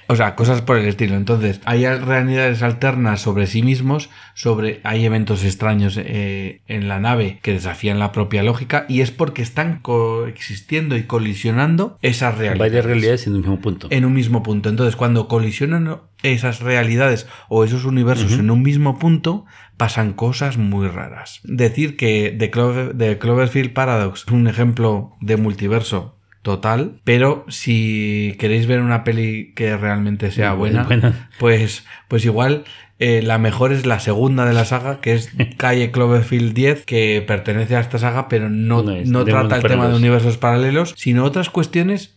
[0.07, 1.15] O sea, cosas por el estilo.
[1.15, 7.39] Entonces, hay realidades alternas sobre sí mismos, sobre hay eventos extraños eh, en la nave
[7.41, 12.59] que desafían la propia lógica y es porque están coexistiendo y colisionando esas realidades.
[12.59, 13.87] varias realidades en un mismo punto.
[13.89, 14.69] en un mismo punto.
[14.69, 19.45] Entonces, cuando colisionan esas realidades o esos universos en un mismo punto,
[19.77, 21.39] pasan cosas muy raras.
[21.43, 28.35] Decir que The, Clover- The Cloverfield Paradox es un ejemplo de multiverso total, pero si
[28.39, 31.29] queréis ver una peli que realmente sea buena, buena.
[31.39, 32.63] pues, pues igual
[32.99, 37.23] eh, la mejor es la segunda de la saga, que es Calle Cloverfield 10, que
[37.25, 41.49] pertenece a esta saga, pero no, No trata el tema de universos paralelos, sino otras
[41.49, 42.15] cuestiones.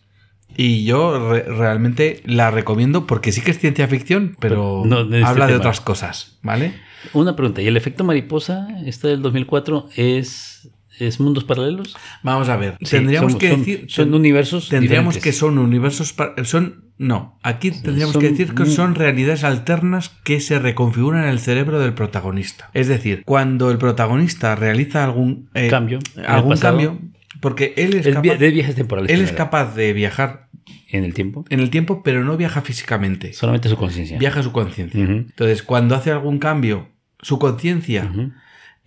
[0.57, 5.03] Y yo re- realmente la recomiendo porque sí que es ciencia ficción, pero Pero no
[5.05, 6.73] de este habla de otras cosas, ¿vale?
[7.13, 11.95] Una pregunta, ¿y el efecto mariposa, esta del 2004, es, es mundos paralelos?
[12.23, 12.77] Vamos a ver.
[12.81, 13.85] Sí, tendríamos que son- decir.
[13.89, 15.23] son universos Tendríamos diferentes.
[15.23, 16.15] que son universos.
[16.43, 16.85] Son.
[16.97, 17.37] No.
[17.43, 21.79] Aquí tendríamos son que decir que son realidades alternas que se reconfiguran en el cerebro
[21.79, 22.69] del protagonista.
[22.73, 25.49] Es decir, cuando el protagonista realiza algún.
[25.53, 26.99] eh, Cambio el Algún cambio.
[27.41, 29.11] Porque él es, vi- capaz, de viajes temporales.
[29.11, 30.47] él es capaz de viajar
[30.89, 31.43] En el tiempo.
[31.49, 33.33] en el tiempo, pero no viaja físicamente.
[33.33, 34.17] Solamente su conciencia.
[34.17, 35.01] Viaja su conciencia.
[35.03, 36.87] Entonces, cuando hace algún cambio,
[37.21, 38.09] su conciencia.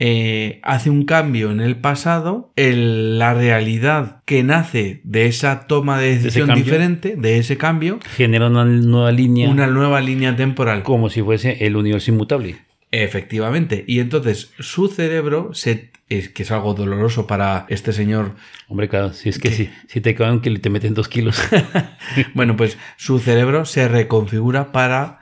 [0.01, 5.99] Eh, hace un cambio en el pasado, el- la realidad que nace de esa toma
[5.99, 10.83] de decisión diferente, de ese cambio, Genera una nueva línea una nueva línea temporal.
[10.85, 12.57] como si fuese el universo inmutable.
[12.91, 13.85] Efectivamente.
[13.87, 18.35] Y entonces su cerebro, se, es que es algo doloroso para este señor,
[18.69, 21.39] Hombre, claro, si es que si, si te cagan que te meten dos kilos,
[22.35, 25.21] bueno, pues su cerebro se reconfigura para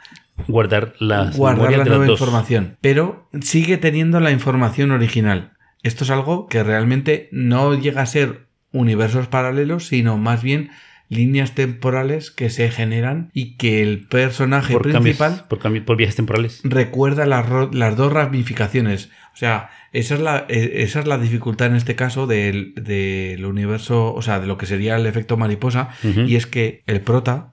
[0.48, 2.20] guardar las guardar la de nueva dos.
[2.20, 5.52] información, pero sigue teniendo la información original.
[5.82, 10.70] Esto es algo que realmente no llega a ser universos paralelos, sino más bien
[11.08, 15.96] líneas temporales que se generan y que el personaje Por cambios, principal por, cambi- por
[15.96, 16.60] viajes temporales.
[16.64, 19.10] recuerda las, las dos ramificaciones.
[19.32, 23.44] O sea, esa es la, e- esa es la dificultad en este caso del, del
[23.44, 25.90] universo, o sea, de lo que sería el efecto mariposa,
[26.26, 27.52] y es que el prota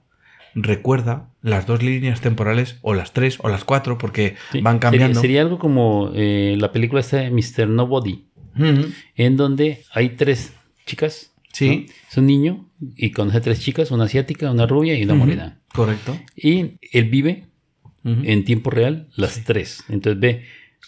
[0.54, 4.80] recuerda las dos líneas temporales, o las tres, o las cuatro, porque Sí, van sería-
[4.80, 5.20] cambiando.
[5.20, 7.68] Sería, algo como eh, la película esta de Mr.
[7.68, 8.26] Nobody,
[9.16, 10.52] en donde hay tres
[10.86, 11.32] chicas.
[11.52, 11.86] Sí.
[11.88, 11.92] ¿no?
[12.10, 15.60] Es un niño y conoce tres chicas, una asiática, una rubia y una morena.
[15.72, 16.16] Correcto.
[16.36, 17.46] Y él vive
[18.04, 19.84] en tiempo real las tres.
[19.88, 20.44] Entonces ve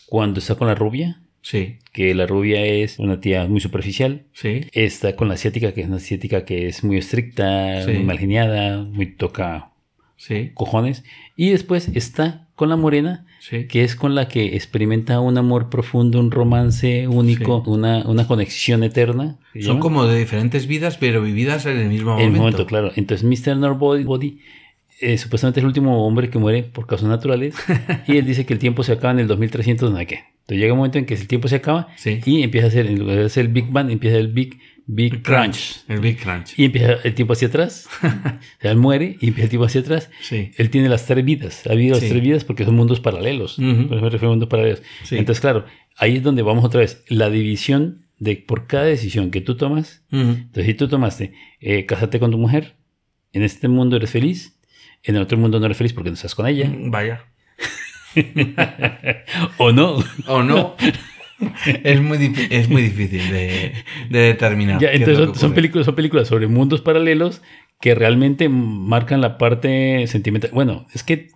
[0.07, 4.25] cuando está con la rubia, Sí, que la rubia es una tía muy superficial.
[4.33, 4.63] sí.
[4.73, 7.93] Está con la asiática, que es una asiática que es muy estricta, Sí.
[7.93, 9.71] muy mal geniada, muy toca
[10.17, 11.05] Sí, cojones.
[11.37, 13.67] Y después está con la morena, sí.
[13.69, 18.83] que es con la que experimenta un amor profundo, un romance único, una, una conexión
[18.83, 19.39] eterna.
[19.53, 22.41] ¿se Son como de diferentes vidas, pero vividas en el mismo En el momento.
[22.41, 22.91] momento, claro.
[22.97, 23.57] Entonces, Mr.
[23.57, 24.41] Nobody Body,
[25.01, 27.55] eh, supuestamente es el último hombre que muere por causas naturales.
[28.09, 30.25] y él dice que el tiempo se acaba en el 2300, no hay qué.
[30.47, 32.21] Entonces llega un momento en que el tiempo se acaba Sí.
[32.25, 35.23] y empieza a ser, en lugar de ser el Big Bang, empieza el Big, Big
[35.23, 35.83] Crunch.
[35.89, 36.57] El Big Crunch.
[36.57, 37.89] Y empieza el tiempo hacia atrás.
[38.01, 38.07] o
[38.61, 40.09] sea, él muere y empieza el tiempo hacia atrás.
[40.21, 40.53] Sí.
[40.57, 41.67] Él tiene las tres vidas.
[41.67, 42.11] Ha habido las Sí.
[42.11, 43.59] tres vidas porque son mundos paralelos.
[43.59, 43.89] Ujú.
[43.89, 44.83] Por eso me refiero a mundos paralelos.
[45.11, 45.65] Entonces, claro,
[45.97, 47.03] ahí es donde vamos otra vez.
[47.09, 50.05] La división de por cada decisión que tú tomas.
[50.13, 50.21] Ujú.
[50.23, 52.77] Entonces, si tú tomaste, eh, casarte con tu mujer,
[53.33, 54.61] en este mundo eres feliz,
[55.03, 56.73] en el otro mundo no eres feliz porque no estás con ella.
[56.73, 57.25] Vaya.
[59.59, 59.99] o no.
[60.27, 60.77] O no.
[61.85, 63.73] es, muy es muy difícil de,
[64.11, 64.81] de determinar.
[64.81, 67.43] Ya, entonces son, son películas, son películas sobre mundos paralelos
[67.81, 70.51] que realmente marcan la parte sentimental.
[70.53, 71.29] Bueno, es que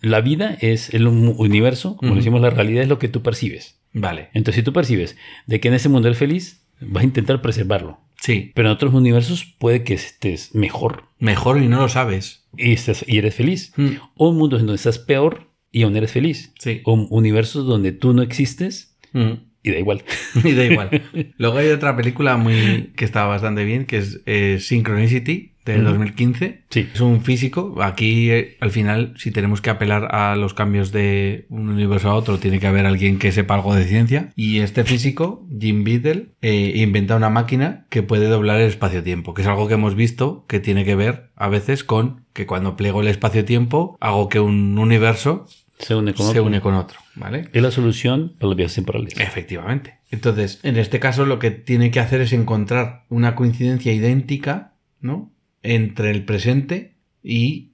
[0.00, 2.18] la vida es el universo, como Ujú.
[2.18, 3.80] decimos, la realidad es lo que tú percibes.
[3.92, 4.28] Vale.
[4.34, 5.16] Entonces, si tú percibes
[5.46, 8.00] de que en ese mundo eres feliz, vas a intentar preservarlo.
[8.20, 8.50] Sí.
[8.54, 12.46] Pero en otros universos puede que estés mejor Mejor y no lo sabes.
[12.56, 12.74] y,
[13.06, 13.72] y eres feliz.
[13.76, 13.90] Mm.
[14.16, 16.54] O mundos en donde estás peor y aún eres feliz.
[16.58, 16.80] Sí.
[16.84, 19.32] O universos donde tú no existes Mm.
[19.62, 20.02] y da igual.
[20.44, 20.90] y da igual.
[21.38, 25.84] Luego hay otra película muy que está bastante bien, que es eh, Synchronicity, de Ujú.
[25.84, 26.62] 2015.
[26.68, 26.88] Sí.
[26.92, 27.76] Es un físico.
[27.80, 32.14] Aquí, eh, al final, si tenemos que apelar a los cambios de un universo a
[32.14, 34.30] otro, tiene que haber alguien que sepa algo de ciencia.
[34.36, 39.40] Y este físico, Jim Beadle, eh, inventa una máquina que puede doblar el espacio-tiempo, que
[39.42, 43.00] es algo que hemos visto que tiene que ver a veces con que cuando pliego
[43.00, 45.46] el espacio-tiempo, hago que un universo
[45.78, 46.44] Se une con se otro.
[46.44, 46.98] une con otro.
[47.16, 47.48] ¿Vale?
[47.52, 49.14] Es la solución para los viajes temporales.
[49.18, 49.98] Efectivamente.
[50.10, 55.32] Entonces, en este caso lo que tiene que hacer es encontrar una coincidencia idéntica, ¿no?
[55.62, 57.72] Entre el presente y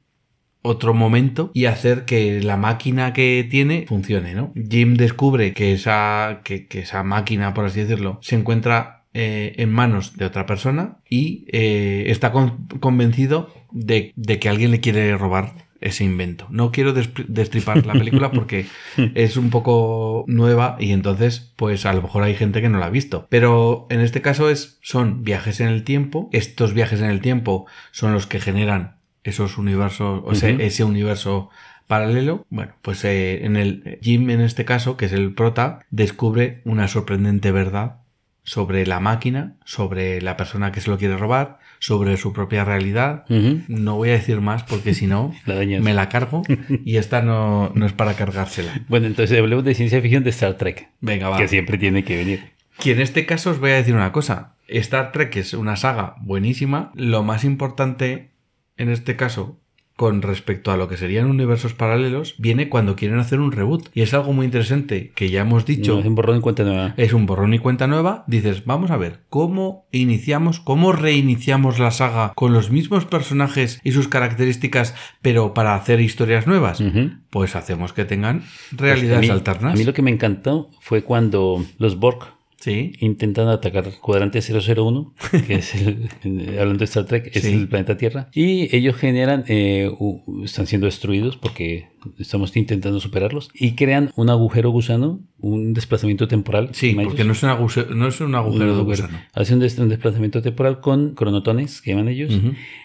[0.62, 4.52] otro momento y hacer que la máquina que tiene funcione, ¿no?
[4.54, 9.70] Jim descubre que esa, que, que esa máquina, por así decirlo, se encuentra eh, en
[9.72, 15.16] manos de otra persona y eh, está con- convencido de, de que alguien le quiere
[15.16, 16.46] robar ese invento.
[16.50, 18.66] No quiero destripar la película porque
[19.14, 22.86] es un poco nueva y entonces pues a lo mejor hay gente que no la
[22.86, 23.26] ha visto.
[23.30, 26.28] Pero en este caso es, son viajes en el tiempo.
[26.32, 31.50] Estos viajes en el tiempo son los que generan esos universos, o sea, ese universo
[31.86, 32.46] paralelo.
[32.50, 36.88] Bueno, pues eh, en el Jim en este caso, que es el prota, descubre una
[36.88, 38.00] sorprendente verdad
[38.42, 43.24] sobre la máquina, sobre la persona que se lo quiere robar, sobre su propia realidad.
[43.28, 46.42] No voy a decir más porque si no me la cargo
[46.84, 48.84] y esta no, no es para cargársela.
[48.88, 51.38] Bueno, entonces hablemos de ciencia ficción de Star Trek, Venga, va.
[51.38, 52.52] que siempre tiene que venir.
[52.84, 54.54] Y en este caso os voy a decir una cosa.
[54.68, 56.92] Star Trek es una saga buenísima.
[56.94, 58.30] Lo más importante
[58.76, 59.58] en este caso
[60.00, 63.90] con respecto a lo que serían universos paralelos viene cuando quieren hacer un reboot.
[63.92, 65.92] Y es algo muy interesante que ya hemos dicho.
[65.96, 66.94] No, es un borrón en cuenta nueva.
[66.96, 71.90] es un borrón y cuenta nueva, dices, vamos a ver, ¿cómo iniciamos, cómo reiniciamos la
[71.90, 76.82] saga con los mismos personajes y sus características, pero para hacer historias nuevas?
[77.28, 79.74] Pues hacemos que tengan Pues realidades a mí- alternas.
[79.74, 82.20] A mí lo que me encantó fue cuando los Borg
[82.60, 85.14] Sí, intentan atacar cuadrante 001,
[85.46, 87.52] que es el, en- hablando de Star Trek, es Sí.
[87.54, 88.28] el planeta Tierra.
[88.34, 93.48] Y ellos generan, eh, u- están siendo destruidos porque estamos intentando superarlos.
[93.54, 96.68] Y crean un agujero gusano, un desplazamiento temporal.
[96.72, 99.18] sí, porque no es un agujero, no es un agujero de gusano.
[99.32, 102.30] Hacen un, des- un desplazamiento temporal con cronotones, que llaman ellos,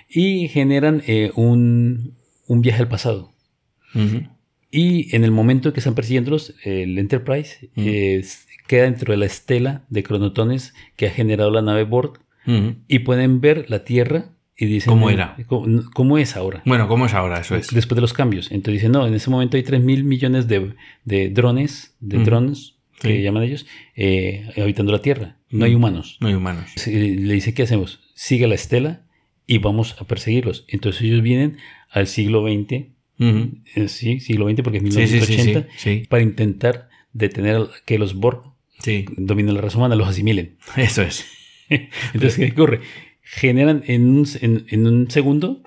[0.10, 2.14] y generan eh, un,
[2.48, 3.32] un viaje al pasado.
[3.94, 4.24] ujú.
[4.76, 8.26] Y en el momento que están persiguiéndolos, el Enterprise eh,
[8.68, 12.20] queda dentro de la estela de cronotones que ha generado la nave Borg
[12.90, 14.92] y pueden ver la Tierra y dicen...
[14.92, 15.38] ¿Cómo eh, era?
[15.48, 16.62] ¿Cómo, cómo es ahora?
[16.66, 17.40] Bueno, ¿cómo es ahora?
[17.40, 17.70] Eso es.
[17.74, 18.52] Después de los cambios.
[18.52, 20.74] Entonces dicen, no, en ese momento hay 3 mil millones de,
[21.06, 25.38] de drones, de drones, que llaman ellos, eh, habitando la Tierra.
[25.52, 26.18] No hay humanos.
[26.20, 26.70] No hay humanos.
[26.86, 28.02] Le dice, ¿qué hacemos?
[28.14, 29.04] Sigue la estela
[29.48, 30.66] y vamos a perseguirlos.
[30.68, 31.60] Entonces ellos vienen
[31.92, 32.88] al siglo XX,
[33.20, 36.04] Eh, sí, siglo XX porque es Sí, sí, sí, 1980, sí, sí.
[36.10, 38.42] para intentar detener que los Borg
[39.18, 40.58] dominen la raza humana, los asimilen.
[40.78, 41.26] eso es.
[42.14, 42.82] Entonces, ¿qué ocurre?
[43.22, 45.62] Generan en un, en- en un segundo,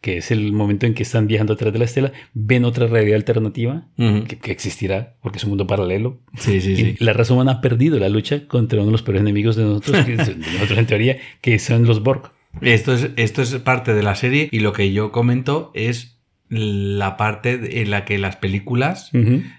[0.00, 3.16] que es el momento en que están viajando atrás de la estela, ven otra realidad
[3.16, 6.20] alternativa que, que existirá, porque es un mundo paralelo.
[6.38, 6.96] Sí, sí, sí.
[7.00, 10.04] La raza humana ha perdido la lucha contra uno de los peores enemigos de nosotros,
[10.06, 12.30] que de nosotros en teoría, que son los Borg.
[12.62, 16.15] Esto es, esto es parte de la serie y lo que yo comento es
[16.48, 19.10] la parte en la que las películas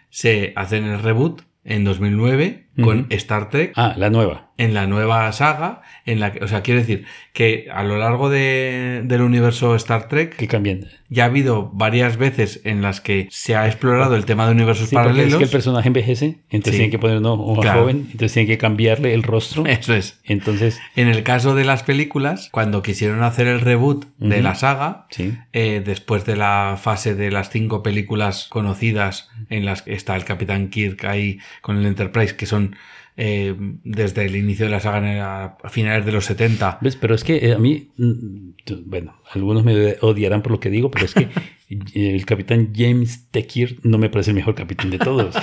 [0.09, 3.07] se hacen el reboot en 2009 con Ujú.
[3.09, 4.46] Star Trek Ah, la nueva.
[4.57, 8.29] En la nueva saga en la que, o sea, quiero decir que a lo largo
[8.29, 10.85] de- del universo Star Trek Que cambian.
[11.09, 14.89] ya ha habido varias veces en las que se ha explorado el tema de universos
[14.89, 15.33] Sí, paralelos.
[15.33, 16.77] es que el personaje envejece, entonces Sí.
[16.79, 17.81] tienen que poner uno más Claro.
[17.81, 19.63] joven, entonces tienen que cambiarle el rostro.
[19.67, 20.19] Eso es.
[20.23, 25.05] Entonces, En el caso de las películas, cuando quisieron hacer el reboot de la saga,
[25.11, 25.33] sí.
[25.53, 30.23] eh, después de la fase de las cinco películas conocidas en las que está el
[30.25, 32.75] Capitán Kirk ahí con el Enterprise, que son
[33.19, 36.77] eh, desde el inicio de la saga a finales de los 70.
[36.81, 36.95] ¿Ves?
[36.95, 38.51] Pero es que eh, a mí, mm,
[38.85, 41.27] bueno, algunos me odiarán por lo que digo, pero es que
[41.95, 45.35] el capitán James Tekir no me parece el mejor capitán de todos.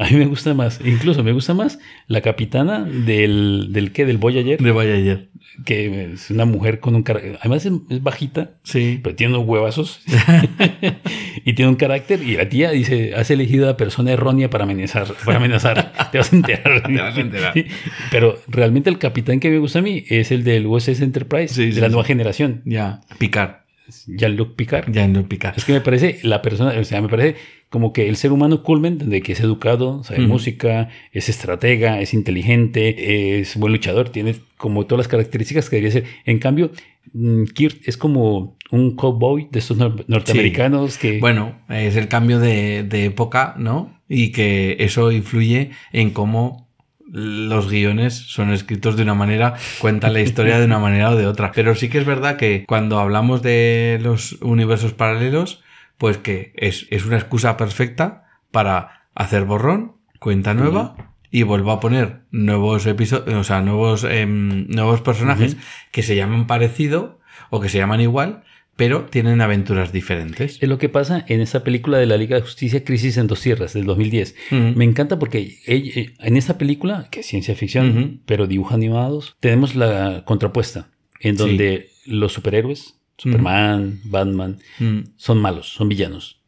[0.00, 4.06] A mí me gusta más, incluso me gusta más la capitana del, del ¿qué?
[4.06, 5.28] Del Voyager, De Voyager.
[5.66, 8.98] que es una mujer con un carácter, además es, es bajita, Sí.
[9.02, 10.00] pero tiene unos huevazos
[11.44, 14.64] y tiene un carácter y la tía dice, has elegido a la persona errónea para
[14.64, 16.82] amenazar, para amenazar, te vas a enterar.
[16.86, 17.52] Te vas a enterar.
[17.54, 17.66] Sí,
[18.10, 21.70] Pero realmente el capitán que me gusta a mí es el del USS Enterprise, Sí,
[21.72, 23.00] de la nueva generación, Ya.
[23.18, 23.64] Picar.
[24.06, 24.90] Jean-Luc Picard.
[24.92, 25.54] Ya no Picar.
[25.56, 27.36] Es que me parece la persona, o sea, me parece
[27.68, 32.14] como que el ser humano culmen de que es educado, sabe música, es estratega, es
[32.14, 36.04] inteligente, es buen luchador, tiene como todas las características que debería ser.
[36.26, 36.72] En cambio,
[37.12, 41.18] mm, Kirk es como un cowboy de estos nor- norteamericanos que...
[41.20, 44.00] Bueno, es el cambio de, de época, ¿no?
[44.08, 46.68] Y que eso influye en cómo
[47.12, 51.26] los guiones son escritos de una manera, cuentan la historia de una manera o de
[51.26, 51.52] otra.
[51.52, 55.62] Pero sí que es verdad que cuando hablamos de los universos paralelos,
[55.98, 60.94] pues que es, es una excusa perfecta para hacer borrón, cuenta nueva.
[61.32, 65.56] Y vuelvo a poner nuevos episodios, o sea, nuevos, em, nuevos personajes
[65.92, 67.20] que se llaman parecido
[67.50, 68.42] o que se llaman igual,
[68.76, 70.58] pero tienen aventuras diferentes.
[70.62, 73.40] Es lo que pasa en esta película de la Liga de Justicia, Crisis en dos
[73.42, 74.34] tierras, del 2010.
[74.50, 74.60] Ujú.
[74.76, 78.18] Me encanta porque ella- eh, en esta película, que es ciencia ficción, Ujú.
[78.26, 80.88] pero dibujos animados, tenemos la contrapuesta,
[81.20, 81.42] en Sí.
[81.42, 85.00] donde los superhéroes, Superman, Batman, Mm.
[85.16, 86.40] son malos, son villanos.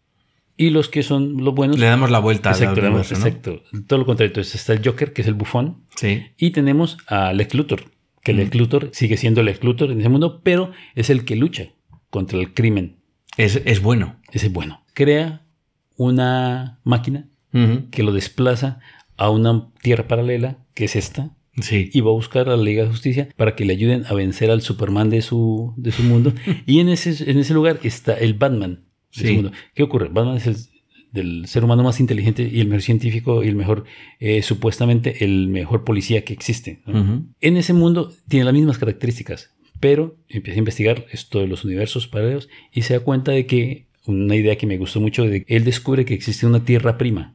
[0.56, 1.78] Y los que son los buenos...
[1.78, 3.26] Le damos la vuelta al exacto, le damos- universo, ¿no?
[3.26, 3.62] exacto.
[3.86, 4.28] Todo lo contrario.
[4.30, 6.22] Entonces está el Joker, que es el bufón, Sí.
[6.38, 7.84] y tenemos a Lex Luthor,
[8.22, 8.36] que Mm.
[8.36, 11.68] Lex Luthor sigue siendo Lex Luthor en ese mundo, pero es el que lucha
[12.12, 12.98] contra el crimen.
[13.38, 14.20] Es, es bueno.
[14.30, 14.84] Ese es bueno.
[14.92, 15.42] Crea
[15.96, 17.28] una máquina
[17.90, 18.80] que lo desplaza
[19.18, 21.90] a una tierra paralela, que es esta, Sí.
[21.92, 24.50] y va a buscar a la Liga de Justicia para que le ayuden a vencer
[24.50, 26.32] al Superman de su, de su mundo.
[26.66, 28.84] y en ese, en ese lugar está el Batman.
[29.14, 29.34] de su Sí.
[29.34, 29.52] mundo.
[29.74, 30.08] ¿Qué ocurre?
[30.08, 30.56] Batman es el
[31.12, 33.84] del ser humano más inteligente y el mejor científico y el mejor,
[34.18, 36.80] eh, supuestamente, el mejor policía que existe.
[37.42, 39.50] En ese mundo tiene las mismas características,
[39.82, 43.86] pero empieza a investigar esto de los universos paralelos y se da cuenta de que
[44.06, 47.34] una idea que me gustó mucho, de él descubre que existe una tierra prima.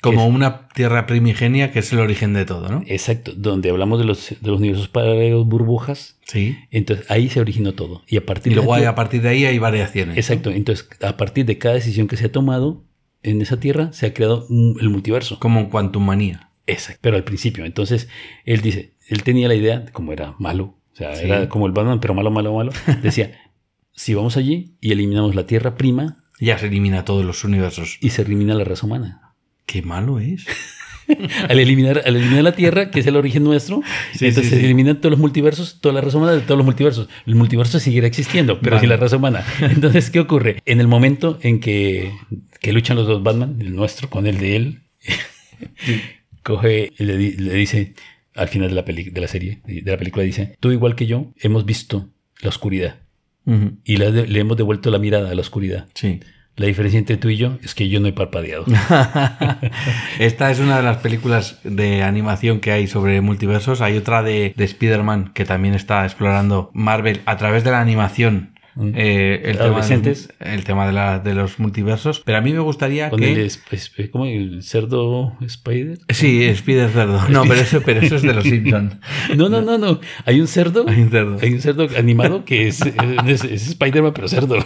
[0.00, 2.82] Como es- una tierra primigenia que es el origen de todo, ¿no?
[2.86, 6.18] Exacto, donde hablamos de los, de los universos paralelos, burbujas.
[6.24, 6.56] Sí.
[6.70, 8.02] Entonces ahí se originó todo.
[8.08, 10.16] Y a partir Y luego de hay- a partir de ahí hay variaciones.
[10.16, 12.82] Exacto, entonces a partir de cada decisión que se ha tomado
[13.22, 15.38] en esa tierra se ha creado un- el multiverso.
[15.38, 16.48] Como en Quantum Manía.
[16.66, 17.64] Exacto, pero al principio.
[17.64, 18.08] Entonces
[18.46, 21.24] él dice, él tenía la idea, como era malo, o sea, Sí.
[21.24, 22.72] era como el Batman, pero malo, malo, malo.
[23.02, 23.32] Decía,
[23.92, 27.98] si vamos allí y eliminamos la tierra prima Ya se elimina todos los universos.
[28.00, 29.34] y se elimina la raza humana.
[29.66, 30.44] Qué malo es.
[31.48, 33.82] Al eliminar, al eliminar la tierra, que es el origen nuestro,
[34.14, 36.64] Sí, entonces sí, se eliminan todos los multiversos, toda la raza humana de todos los
[36.64, 37.08] multiversos.
[37.26, 38.80] El multiverso seguirá existiendo, pero Vale.
[38.82, 39.44] sin la raza humana.
[39.60, 40.62] Entonces, ¿qué ocurre?
[40.64, 42.12] En el momento en que,
[42.60, 44.82] que luchan los dos Batman, el nuestro con el de él,
[46.42, 47.94] coge y le, le dice,
[48.34, 51.06] al final de la, peli- de la serie, de la película, dice, tú igual que
[51.06, 52.08] yo, hemos visto
[52.40, 52.96] la oscuridad
[53.84, 55.86] y le, le hemos devuelto la mirada a la oscuridad.
[55.94, 56.20] Sí.
[56.54, 58.64] La diferencia entre tú y yo es que yo no he parpadeado.
[60.18, 63.80] Esta es una de las películas de animación que hay sobre multiversos.
[63.80, 68.51] Hay otra de, de Spider-Man que también está explorando Marvel a través de la animación.
[68.94, 72.22] Eh, el, tema de el tema de, la- de los multiversos.
[72.24, 73.32] Pero a mí me gustaría Con que.
[73.32, 74.26] el, ¿cómo?
[74.26, 75.98] el cerdo Spider.
[76.08, 77.20] Sí, Spider Cerdo.
[77.28, 78.96] No, pero eso, pero eso es de los Simpsons.
[79.36, 80.00] No, no, no, no.
[80.24, 80.84] Hay un cerdo.
[80.88, 81.38] Hay un cerdo.
[81.40, 84.56] Hay un cerdo animado que es, es, es Spider-Man, pero cerdo.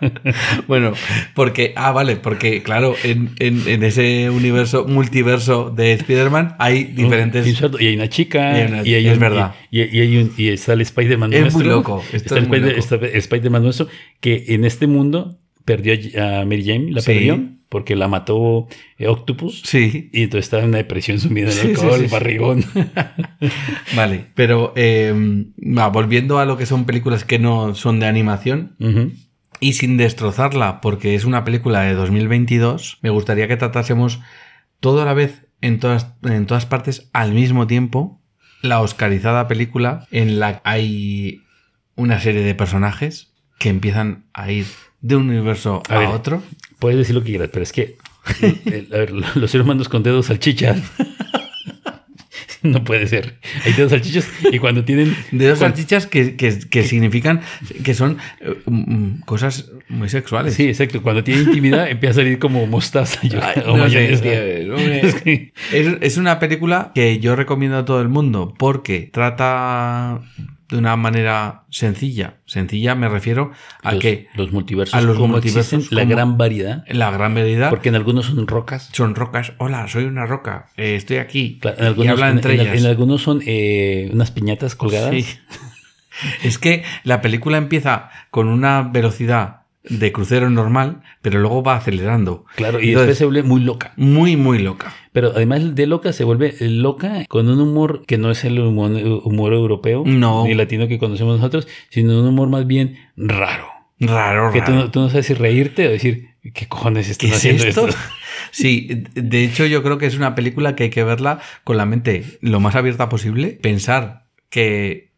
[0.66, 0.92] Bueno,
[1.34, 7.46] porque, ah, vale, porque claro, en, en- en ese universo, multiverso de Spider-Man hay diferentes...
[7.80, 8.52] Y hay una chica.
[8.58, 9.54] Y hay una- y hay es un- verdad.
[9.70, 11.58] Y, y hay un, y está el Spider-Man Es nuestro.
[11.60, 12.78] muy loco, esto Está es el, muy loco.
[12.78, 13.88] está Spider-Man nuestro
[14.20, 17.12] que en este mundo perdió a Mary Jane, la Sí.
[17.12, 18.66] perdió porque la mató
[18.98, 19.62] eh, Octopus.
[19.64, 22.64] Sí, Y entonces estaba en una depresión sumida en Sí, alcohol, sí, barrigón.
[23.96, 24.24] vale.
[24.34, 25.14] Pero eh,
[25.76, 29.12] va, volviendo a lo que son películas que no son de animación Ujú.
[29.60, 34.20] Y sin destrozarla, porque es una película de 2022, me gustaría que tratásemos
[34.80, 38.20] todo a la vez en todas, en todas partes al mismo tiempo
[38.62, 41.42] la oscarizada película en la que hay
[41.96, 44.66] una serie de personajes que empiezan a ir
[45.00, 46.08] de un universo A a, ver.
[46.08, 46.42] otro.
[46.78, 47.96] Puedes decir lo que quieras, pero es que
[48.42, 50.76] eh, a ver, los seres humanos con dedos salchicha
[52.74, 53.38] no puede ser.
[53.64, 57.40] Hay dedos salchichas y cuando tienen De dos cuando- salchichas que, que- que significan
[57.84, 60.54] que son eh, mm, cosas muy sexuales.
[60.54, 61.02] Sí, exacto.
[61.02, 64.22] Cuando tiene intimidad empieza a salir como mostaza yo- Ay, o no sé, mayonesa.
[64.22, 65.00] tío, hombre.
[65.06, 70.20] Es que- Es, es una película que yo recomiendo a todo el mundo porque trata
[70.70, 72.34] de una manera sencilla.
[72.46, 73.50] Sencilla me refiero
[73.82, 77.34] a los, que los multiversos, a los cómo multiversos, existen, la gran variedad, la gran
[77.34, 78.88] variedad porque en algunos son rocas.
[78.92, 79.52] son rocas.
[79.58, 80.66] Hola, soy una roca.
[80.76, 81.58] eh, estoy aquí.
[81.60, 82.78] Claro, en y algunos, hablan en- entre en- ellas.
[82.80, 85.10] en algunos son eh, unas piñatas colgadas.
[85.14, 85.26] Sí.
[86.42, 92.44] Es que la película empieza con una velocidad de crucero normal, pero luego va acelerando.
[92.56, 93.92] Claro, y Entonces, después se vuelve muy loca.
[93.96, 94.94] Muy, muy loca.
[95.12, 98.90] Pero además de loca, se vuelve loca con un humor que no es el humor,
[99.24, 100.44] humor europeo No.
[100.44, 103.66] ni latino que conocemos nosotros, sino un humor más bien raro.
[103.98, 104.84] Raro, Que tú, raro.
[104.84, 107.88] no- tú no sabes si reírte o decir, ¿qué cojones ¿Qué están es haciendo esto?
[107.88, 107.98] esto?
[108.52, 111.84] Sí, de hecho yo creo que es una película que hay que verla con la
[111.86, 115.09] mente lo más abierta posible, pensar que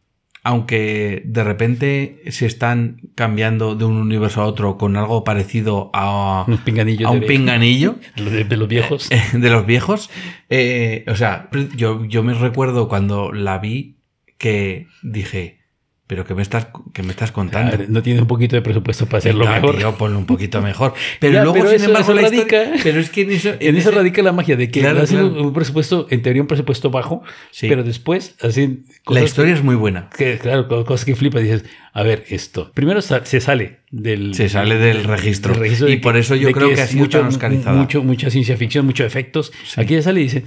[0.43, 6.43] aunque de repente se están cambiando de un universo a otro con algo parecido a,
[6.47, 9.09] Unos pinganillos a un de, pinganillo de, de- de los viejos.
[9.11, 10.09] eh, de los viejos,
[10.49, 13.97] eh, o sea, yo, yo me recuerdo cuando la vi
[14.37, 15.59] que dije,
[16.05, 17.77] pero ¿qué me estás, qué me estás contando?
[17.87, 19.77] no tiene un poquito de presupuesto para hacerlo mejor.
[19.77, 20.93] tío, ponlo un poquito mejor.
[21.19, 23.49] Pero Ya, luego, pero sin embargo, la historia- radica- Pero es que en eso...
[23.59, 25.41] En eso ese- radica la magia de que Claro, hacen claro.
[25.47, 27.67] un, presupuesto, en teoría un presupuesto bajo, Sí.
[27.69, 30.09] pero después hacen La cosas historia es muy buena.
[30.15, 31.41] que, claro, co- cosas que flipas.
[31.41, 32.71] Dices, a ver, esto.
[32.73, 35.53] Primero se sale del, Se sale del registro.
[35.53, 37.77] del registro Y de por eso yo creo que ha es sido mucho, tan oscarizada.
[37.79, 39.51] Mucho, mucha ciencia ficción, muchos efectos.
[39.77, 40.43] Aquí ya sale y dice,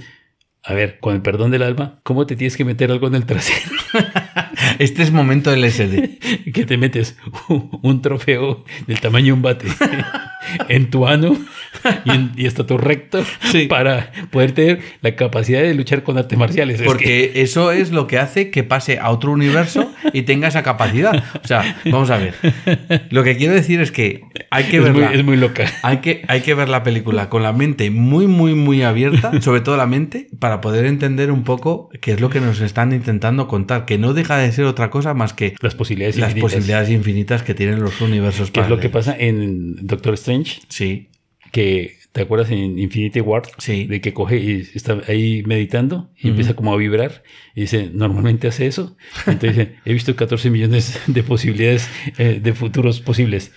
[0.63, 3.25] a ver, con el perdón del alma, ¿cómo te tienes que meter algo en el
[3.25, 3.71] trasero?
[4.79, 6.19] Este es momento LSD.
[6.53, 7.17] que te metes
[7.81, 9.67] un trofeo del tamaño de un bate
[10.69, 11.37] en tu ano
[12.05, 13.67] y, en- y hasta tu recto Sí.
[13.67, 16.75] para poder tener la capacidad de luchar con artes marciales.
[16.75, 20.47] Es que- Porque eso es lo que hace que pase a otro universo y tenga
[20.47, 21.23] esa capacidad.
[21.43, 22.33] O sea, vamos a ver.
[23.09, 24.21] Lo que quiero decir es que
[24.51, 25.65] hay que es, muy, es muy loca.
[25.83, 29.61] Hay que, hay que ver la película con la mente muy, muy, muy abierta, sobre
[29.61, 33.47] todo la mente, para poder entender un poco qué es lo que nos están intentando
[33.47, 36.51] contar, que no deja de ser otra cosa más que Las posibilidades las infinitas.
[36.53, 38.51] posibilidades infinitas que tienen los universos.
[38.51, 41.09] Que es lo que pasa en Doctor Strange, Sí,
[41.51, 43.85] que te acuerdas en Infinity War, Sí.
[43.85, 47.23] de que coge y está ahí meditando y empieza como a vibrar
[47.55, 48.97] y dice, normalmente hace eso.
[49.27, 53.51] Entonces dice, he visto 14 millones de posibilidades eh, de futuros posibles.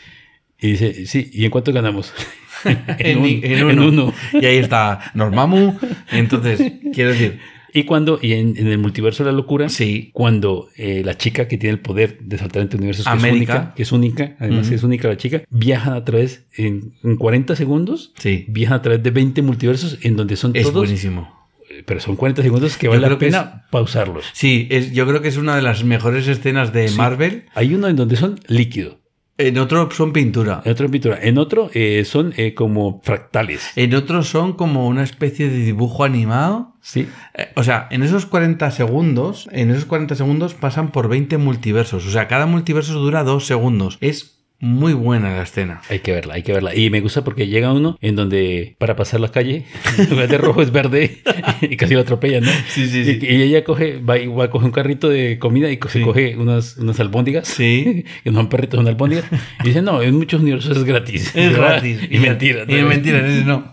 [0.60, 2.12] Y dice, sí, ¿y en cuánto ganamos?
[2.98, 3.88] en, un- en en uno.
[3.88, 4.14] uno.
[4.34, 5.78] Y ahí está Normamu.
[6.12, 6.60] Entonces,
[6.92, 7.38] quiero decir,
[7.72, 11.48] Y cuando, y en, en el multiverso de la locura, sí, cuando eh, la chica
[11.48, 14.70] que tiene el poder de saltar entre universos, que es única, que es única, además
[14.70, 19.02] es única la chica, viajan a través, en, en 40 segundos, sí, viajan a través
[19.02, 21.28] de 20 multiversos en donde son es todos, buenísimo.
[21.70, 24.24] eh, pero son 40 segundos que vale la pena pausarlos.
[24.32, 26.96] Sí, es, yo creo que es una de las mejores escenas de Sí.
[26.96, 27.44] Marvel.
[27.54, 28.99] Hay uno en donde son líquido,
[29.40, 30.62] En otro son pintura.
[30.64, 33.70] en otro pintura, en otro eh, son eh, como fractales.
[33.76, 36.74] En otro son como una especie de dibujo animado.
[36.82, 41.36] Sí, Eh, O sea, en esos 40 segundos, en esos 40 segundos pasan por 20
[41.38, 42.06] multiversos.
[42.06, 43.98] O sea, cada multiverso dura dos segundos.
[44.00, 45.80] Es muy buena la escena.
[45.88, 46.74] hay que verla, hay que verla.
[46.74, 49.64] Y me gusta porque llega uno en donde para pasar la calle,
[49.98, 51.18] en vez de rojo es verde
[51.62, 52.50] y casi lo atropellan, ¿no?
[52.68, 53.18] Sí, sí, sí.
[53.22, 55.98] y ella coge, va, y va a coger un carrito de comida y co- se
[56.00, 56.04] Sí.
[56.04, 57.48] coge unas, unas albóndigas.
[57.48, 58.04] Sí.
[58.24, 59.24] que no son perritos, son albóndigas.
[59.64, 61.34] Y dice, no, en muchos universos es gratis.
[61.34, 62.00] Es gratis.
[62.10, 62.64] Y mentira.
[62.68, 63.72] Y mentira, en ese no.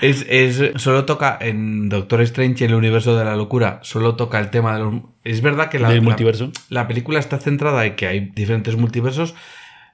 [0.00, 4.50] Es, es- solo toca en Doctor Strange el universo de la locura, solo toca el
[4.50, 4.94] tema de los...
[5.24, 6.52] Es verdad que la, Del la- multiverso.
[6.68, 9.34] la película está centrada en que hay diferentes multiversos,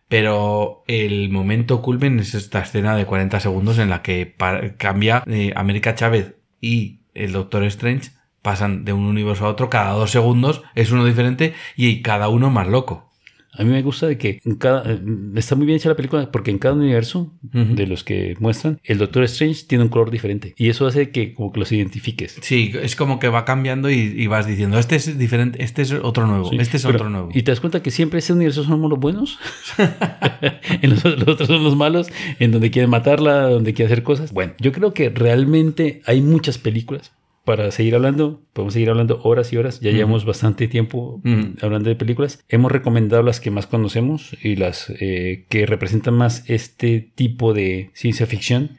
[0.09, 4.34] pero el momento culmen es esta escena de 40 segundos en la que
[4.76, 8.11] cambia eh, América Chávez y el Doctor Strange
[8.42, 12.50] pasan de un universo a otro cada dos segundos, es uno diferente y cada uno
[12.50, 13.11] más loco.
[13.55, 14.98] A mí me gusta de que en cada, eh,
[15.36, 17.74] está muy bien hecha la película porque en cada universo Ujú.
[17.74, 20.55] de los que muestran, el Doctor Strange tiene un color diferente.
[20.57, 22.38] Y eso hace que como que los identifiques.
[22.40, 25.92] Sí, es como que va cambiando y, y vas diciendo, este es diferente, este es
[25.92, 27.28] otro nuevo, Sí, este es pero- otro nuevo.
[27.34, 29.38] Y te das cuenta que siempre ese universo somos los buenos.
[30.82, 34.32] en los, los otros son los malos, en donde quieren matarla, donde quieren hacer cosas.
[34.32, 37.12] Bueno, yo creo que realmente hay muchas películas.
[37.45, 39.80] Para seguir hablando, podemos seguir hablando horas y horas.
[39.80, 41.20] Ya llevamos bastante tiempo
[41.61, 42.45] hablando de películas.
[42.49, 47.90] Hemos recomendado las que más conocemos y las eh, que representan más este tipo de
[47.95, 48.78] ciencia ficción.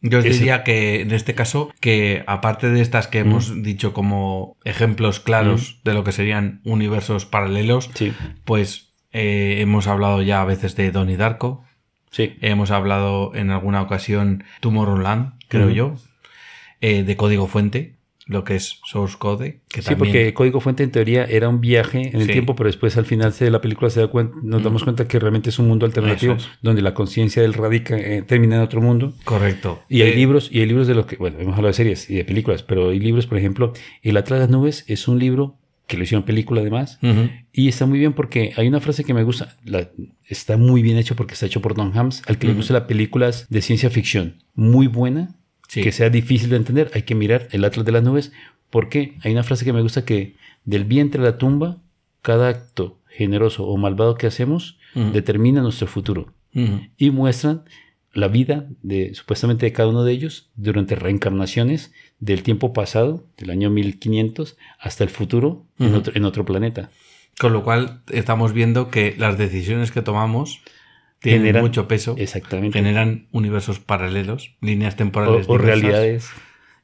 [0.00, 4.56] Yo os diría que en este caso, que aparte de estas que hemos dicho como
[4.64, 8.12] ejemplos claros de lo que serían universos paralelos, Sí,
[8.44, 11.64] pues eh, hemos hablado ya a veces de Donnie Darko,
[12.12, 12.36] sí.
[12.42, 15.96] hemos hablado en alguna ocasión Tomorrowland, creo yo,
[16.80, 19.98] eh, de código fuente, lo que es Source Code, que Sí, también...
[19.98, 22.32] porque Código Fuente en teoría era un viaje en el Sí.
[22.32, 25.18] tiempo, pero después al final de la película se da cuenta, nos damos cuenta que
[25.18, 26.46] realmente es un mundo alternativo es.
[26.60, 29.14] donde la conciencia del radica eh, termina en otro mundo.
[29.24, 29.82] Correcto.
[29.88, 32.10] Y hay Eh, libros, y hay libros de lo que, bueno, hemos hablado de series
[32.10, 33.72] y de películas, pero hay libros, por ejemplo,
[34.02, 35.56] El Atlas de las Nubes es un libro
[35.86, 36.98] que lo hicieron película además,
[37.50, 39.88] y está muy bien porque hay una frase que me gusta, la-
[40.26, 42.82] está muy bien hecho porque está hecho por Don Hams, al que le gusta las
[42.82, 45.36] películas de ciencia ficción, muy buena,
[45.68, 45.82] Sí.
[45.82, 48.32] que sea difícil de entender, hay que mirar el Atlas de las Nubes,
[48.70, 51.78] porque hay una frase que me gusta que del vientre a la tumba,
[52.22, 56.32] cada acto generoso o malvado que hacemos determina nuestro futuro
[56.96, 57.64] y muestran
[58.12, 63.50] la vida de supuestamente de cada uno de ellos durante reencarnaciones del tiempo pasado, del
[63.50, 66.90] año 1500, hasta el futuro en, otro, en otro planeta.
[67.38, 70.62] Con lo cual estamos viendo que las decisiones que tomamos
[71.20, 72.14] tienen Generan- mucho peso.
[72.18, 72.78] Exactamente.
[72.78, 76.30] generan universos paralelos, líneas o, temporales o diversas, realidades.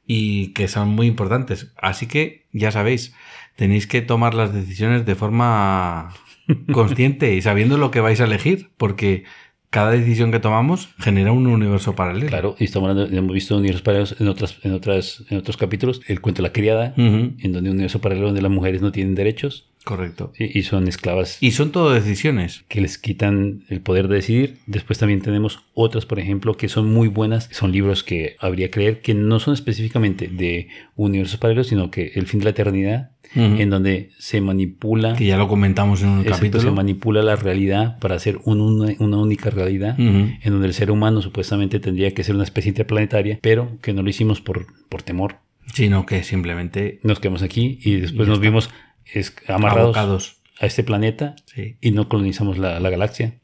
[0.07, 1.73] y que son muy importantes.
[1.77, 3.15] Así que ya sabéis,
[3.57, 6.13] tenéis que tomar las decisiones de forma
[6.73, 9.25] consciente y sabiendo lo que vais a elegir, porque
[9.71, 12.29] cada decisión que tomamos genera un universo paralelo.
[12.29, 16.01] Claro, y estamos hablando, hemos visto universos paralelos en otras, en otras, en otros capítulos.
[16.07, 19.15] El cuento de la criada, en donde un universo paralelo donde las mujeres no tienen
[19.17, 20.33] derechos Correcto.
[20.37, 20.51] ¿sí?
[20.53, 22.65] y son esclavas Y son todo decisiones.
[22.69, 24.57] que les quitan el poder de decidir.
[24.67, 27.49] Después también tenemos otras, por ejemplo, que son muy buenas.
[27.53, 32.13] Son libros que habría que leer que no son específicamente de universos paralelos, sino que
[32.15, 36.19] El fin de la eternidad, en donde se manipula, Que ya lo comentamos en un
[36.21, 36.63] exacto, capítulo.
[36.63, 39.99] se manipula la realidad para hacer un- una, una única realidad.
[39.99, 44.03] En donde el ser humano supuestamente tendría que ser una especie interplanetaria, pero que no
[44.03, 45.37] lo hicimos por, por temor.
[45.75, 48.71] Sino que simplemente Nos quedamos aquí y después nos vimos
[49.13, 50.37] es- amarrados abocados.
[50.61, 51.77] a este planeta Sí.
[51.81, 53.35] y no colonizamos la, la galaxia.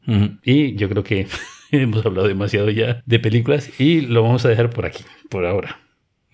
[0.43, 1.27] Y yo creo que
[1.71, 5.77] hemos hablado demasiado ya de películas y lo vamos a dejar por aquí, por ahora.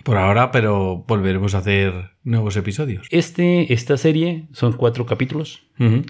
[0.04, 3.08] Por ahora, pero volveremos a hacer nuevos episodios.
[3.12, 5.64] Este, esta serie son cuatro capítulos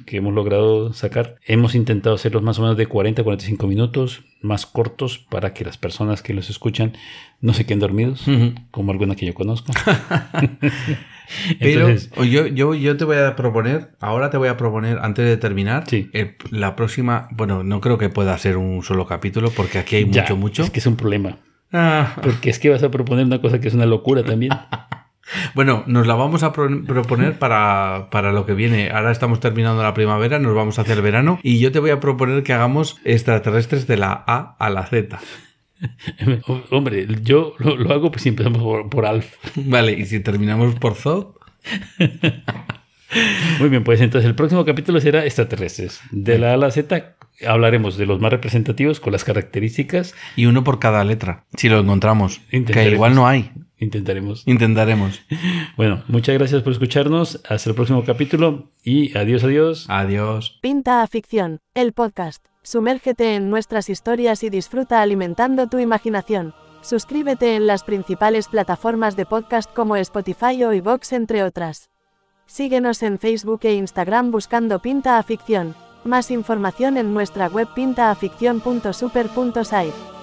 [0.06, 1.38] que hemos logrado sacar.
[1.48, 5.66] Hemos intentado hacerlos más o menos de 40 a 45 minutos, más cortos, para que
[5.66, 6.94] las personas que los escuchan
[7.42, 8.24] no se queden dormidos,
[8.70, 9.74] como alguna que yo conozco.
[11.60, 15.26] Pero Entonces, yo, yo, yo te voy a proponer, ahora te voy a proponer, antes
[15.26, 16.10] de terminar, Sí.
[16.14, 20.10] el- la próxima, bueno, no creo que pueda ser un solo capítulo, porque aquí hay
[20.10, 20.64] ya, mucho, mucho.
[20.64, 21.38] Es que es un problema.
[21.74, 24.54] Ah, Porque es que vas a proponer una cosa que es una locura también.
[25.54, 28.90] bueno, nos la vamos a pro- proponer para, para lo que viene.
[28.90, 32.00] Ahora estamos terminando la primavera, nos vamos hacia el verano, y yo te voy a
[32.00, 35.20] proponer que hagamos extraterrestres de la A a la Z.
[36.72, 39.36] Hombre, yo lo, lo hago pues si empezamos por, por Alf.
[39.56, 41.36] Vale, y si terminamos por Zod,
[43.60, 46.02] Muy bien, pues entonces el próximo capítulo será extraterrestres.
[46.12, 47.16] De la A a la Z
[47.48, 50.14] hablaremos de los más representativos con las características.
[50.36, 52.42] y uno por cada letra, si lo encontramos.
[52.50, 53.52] Que igual no hay.
[53.80, 54.44] Intentaremos.
[54.48, 55.22] Intentaremos.
[55.78, 57.42] Bueno, muchas gracias por escucharnos.
[57.48, 59.86] Hasta el próximo capítulo y adiós, adiós.
[59.88, 60.58] Adiós.
[60.62, 62.44] Pinta a Ficción, el podcast.
[62.68, 66.54] Sumérgete en nuestras historias y disfruta alimentando tu imaginación.
[66.82, 71.90] Suscríbete en las principales plataformas de podcast como Spotify o iVoox entre otras.
[72.46, 75.76] Síguenos en Facebook e Instagram buscando Pinta a Ficción.
[76.04, 80.17] Más información en nuestra web pintaaficción.super.site.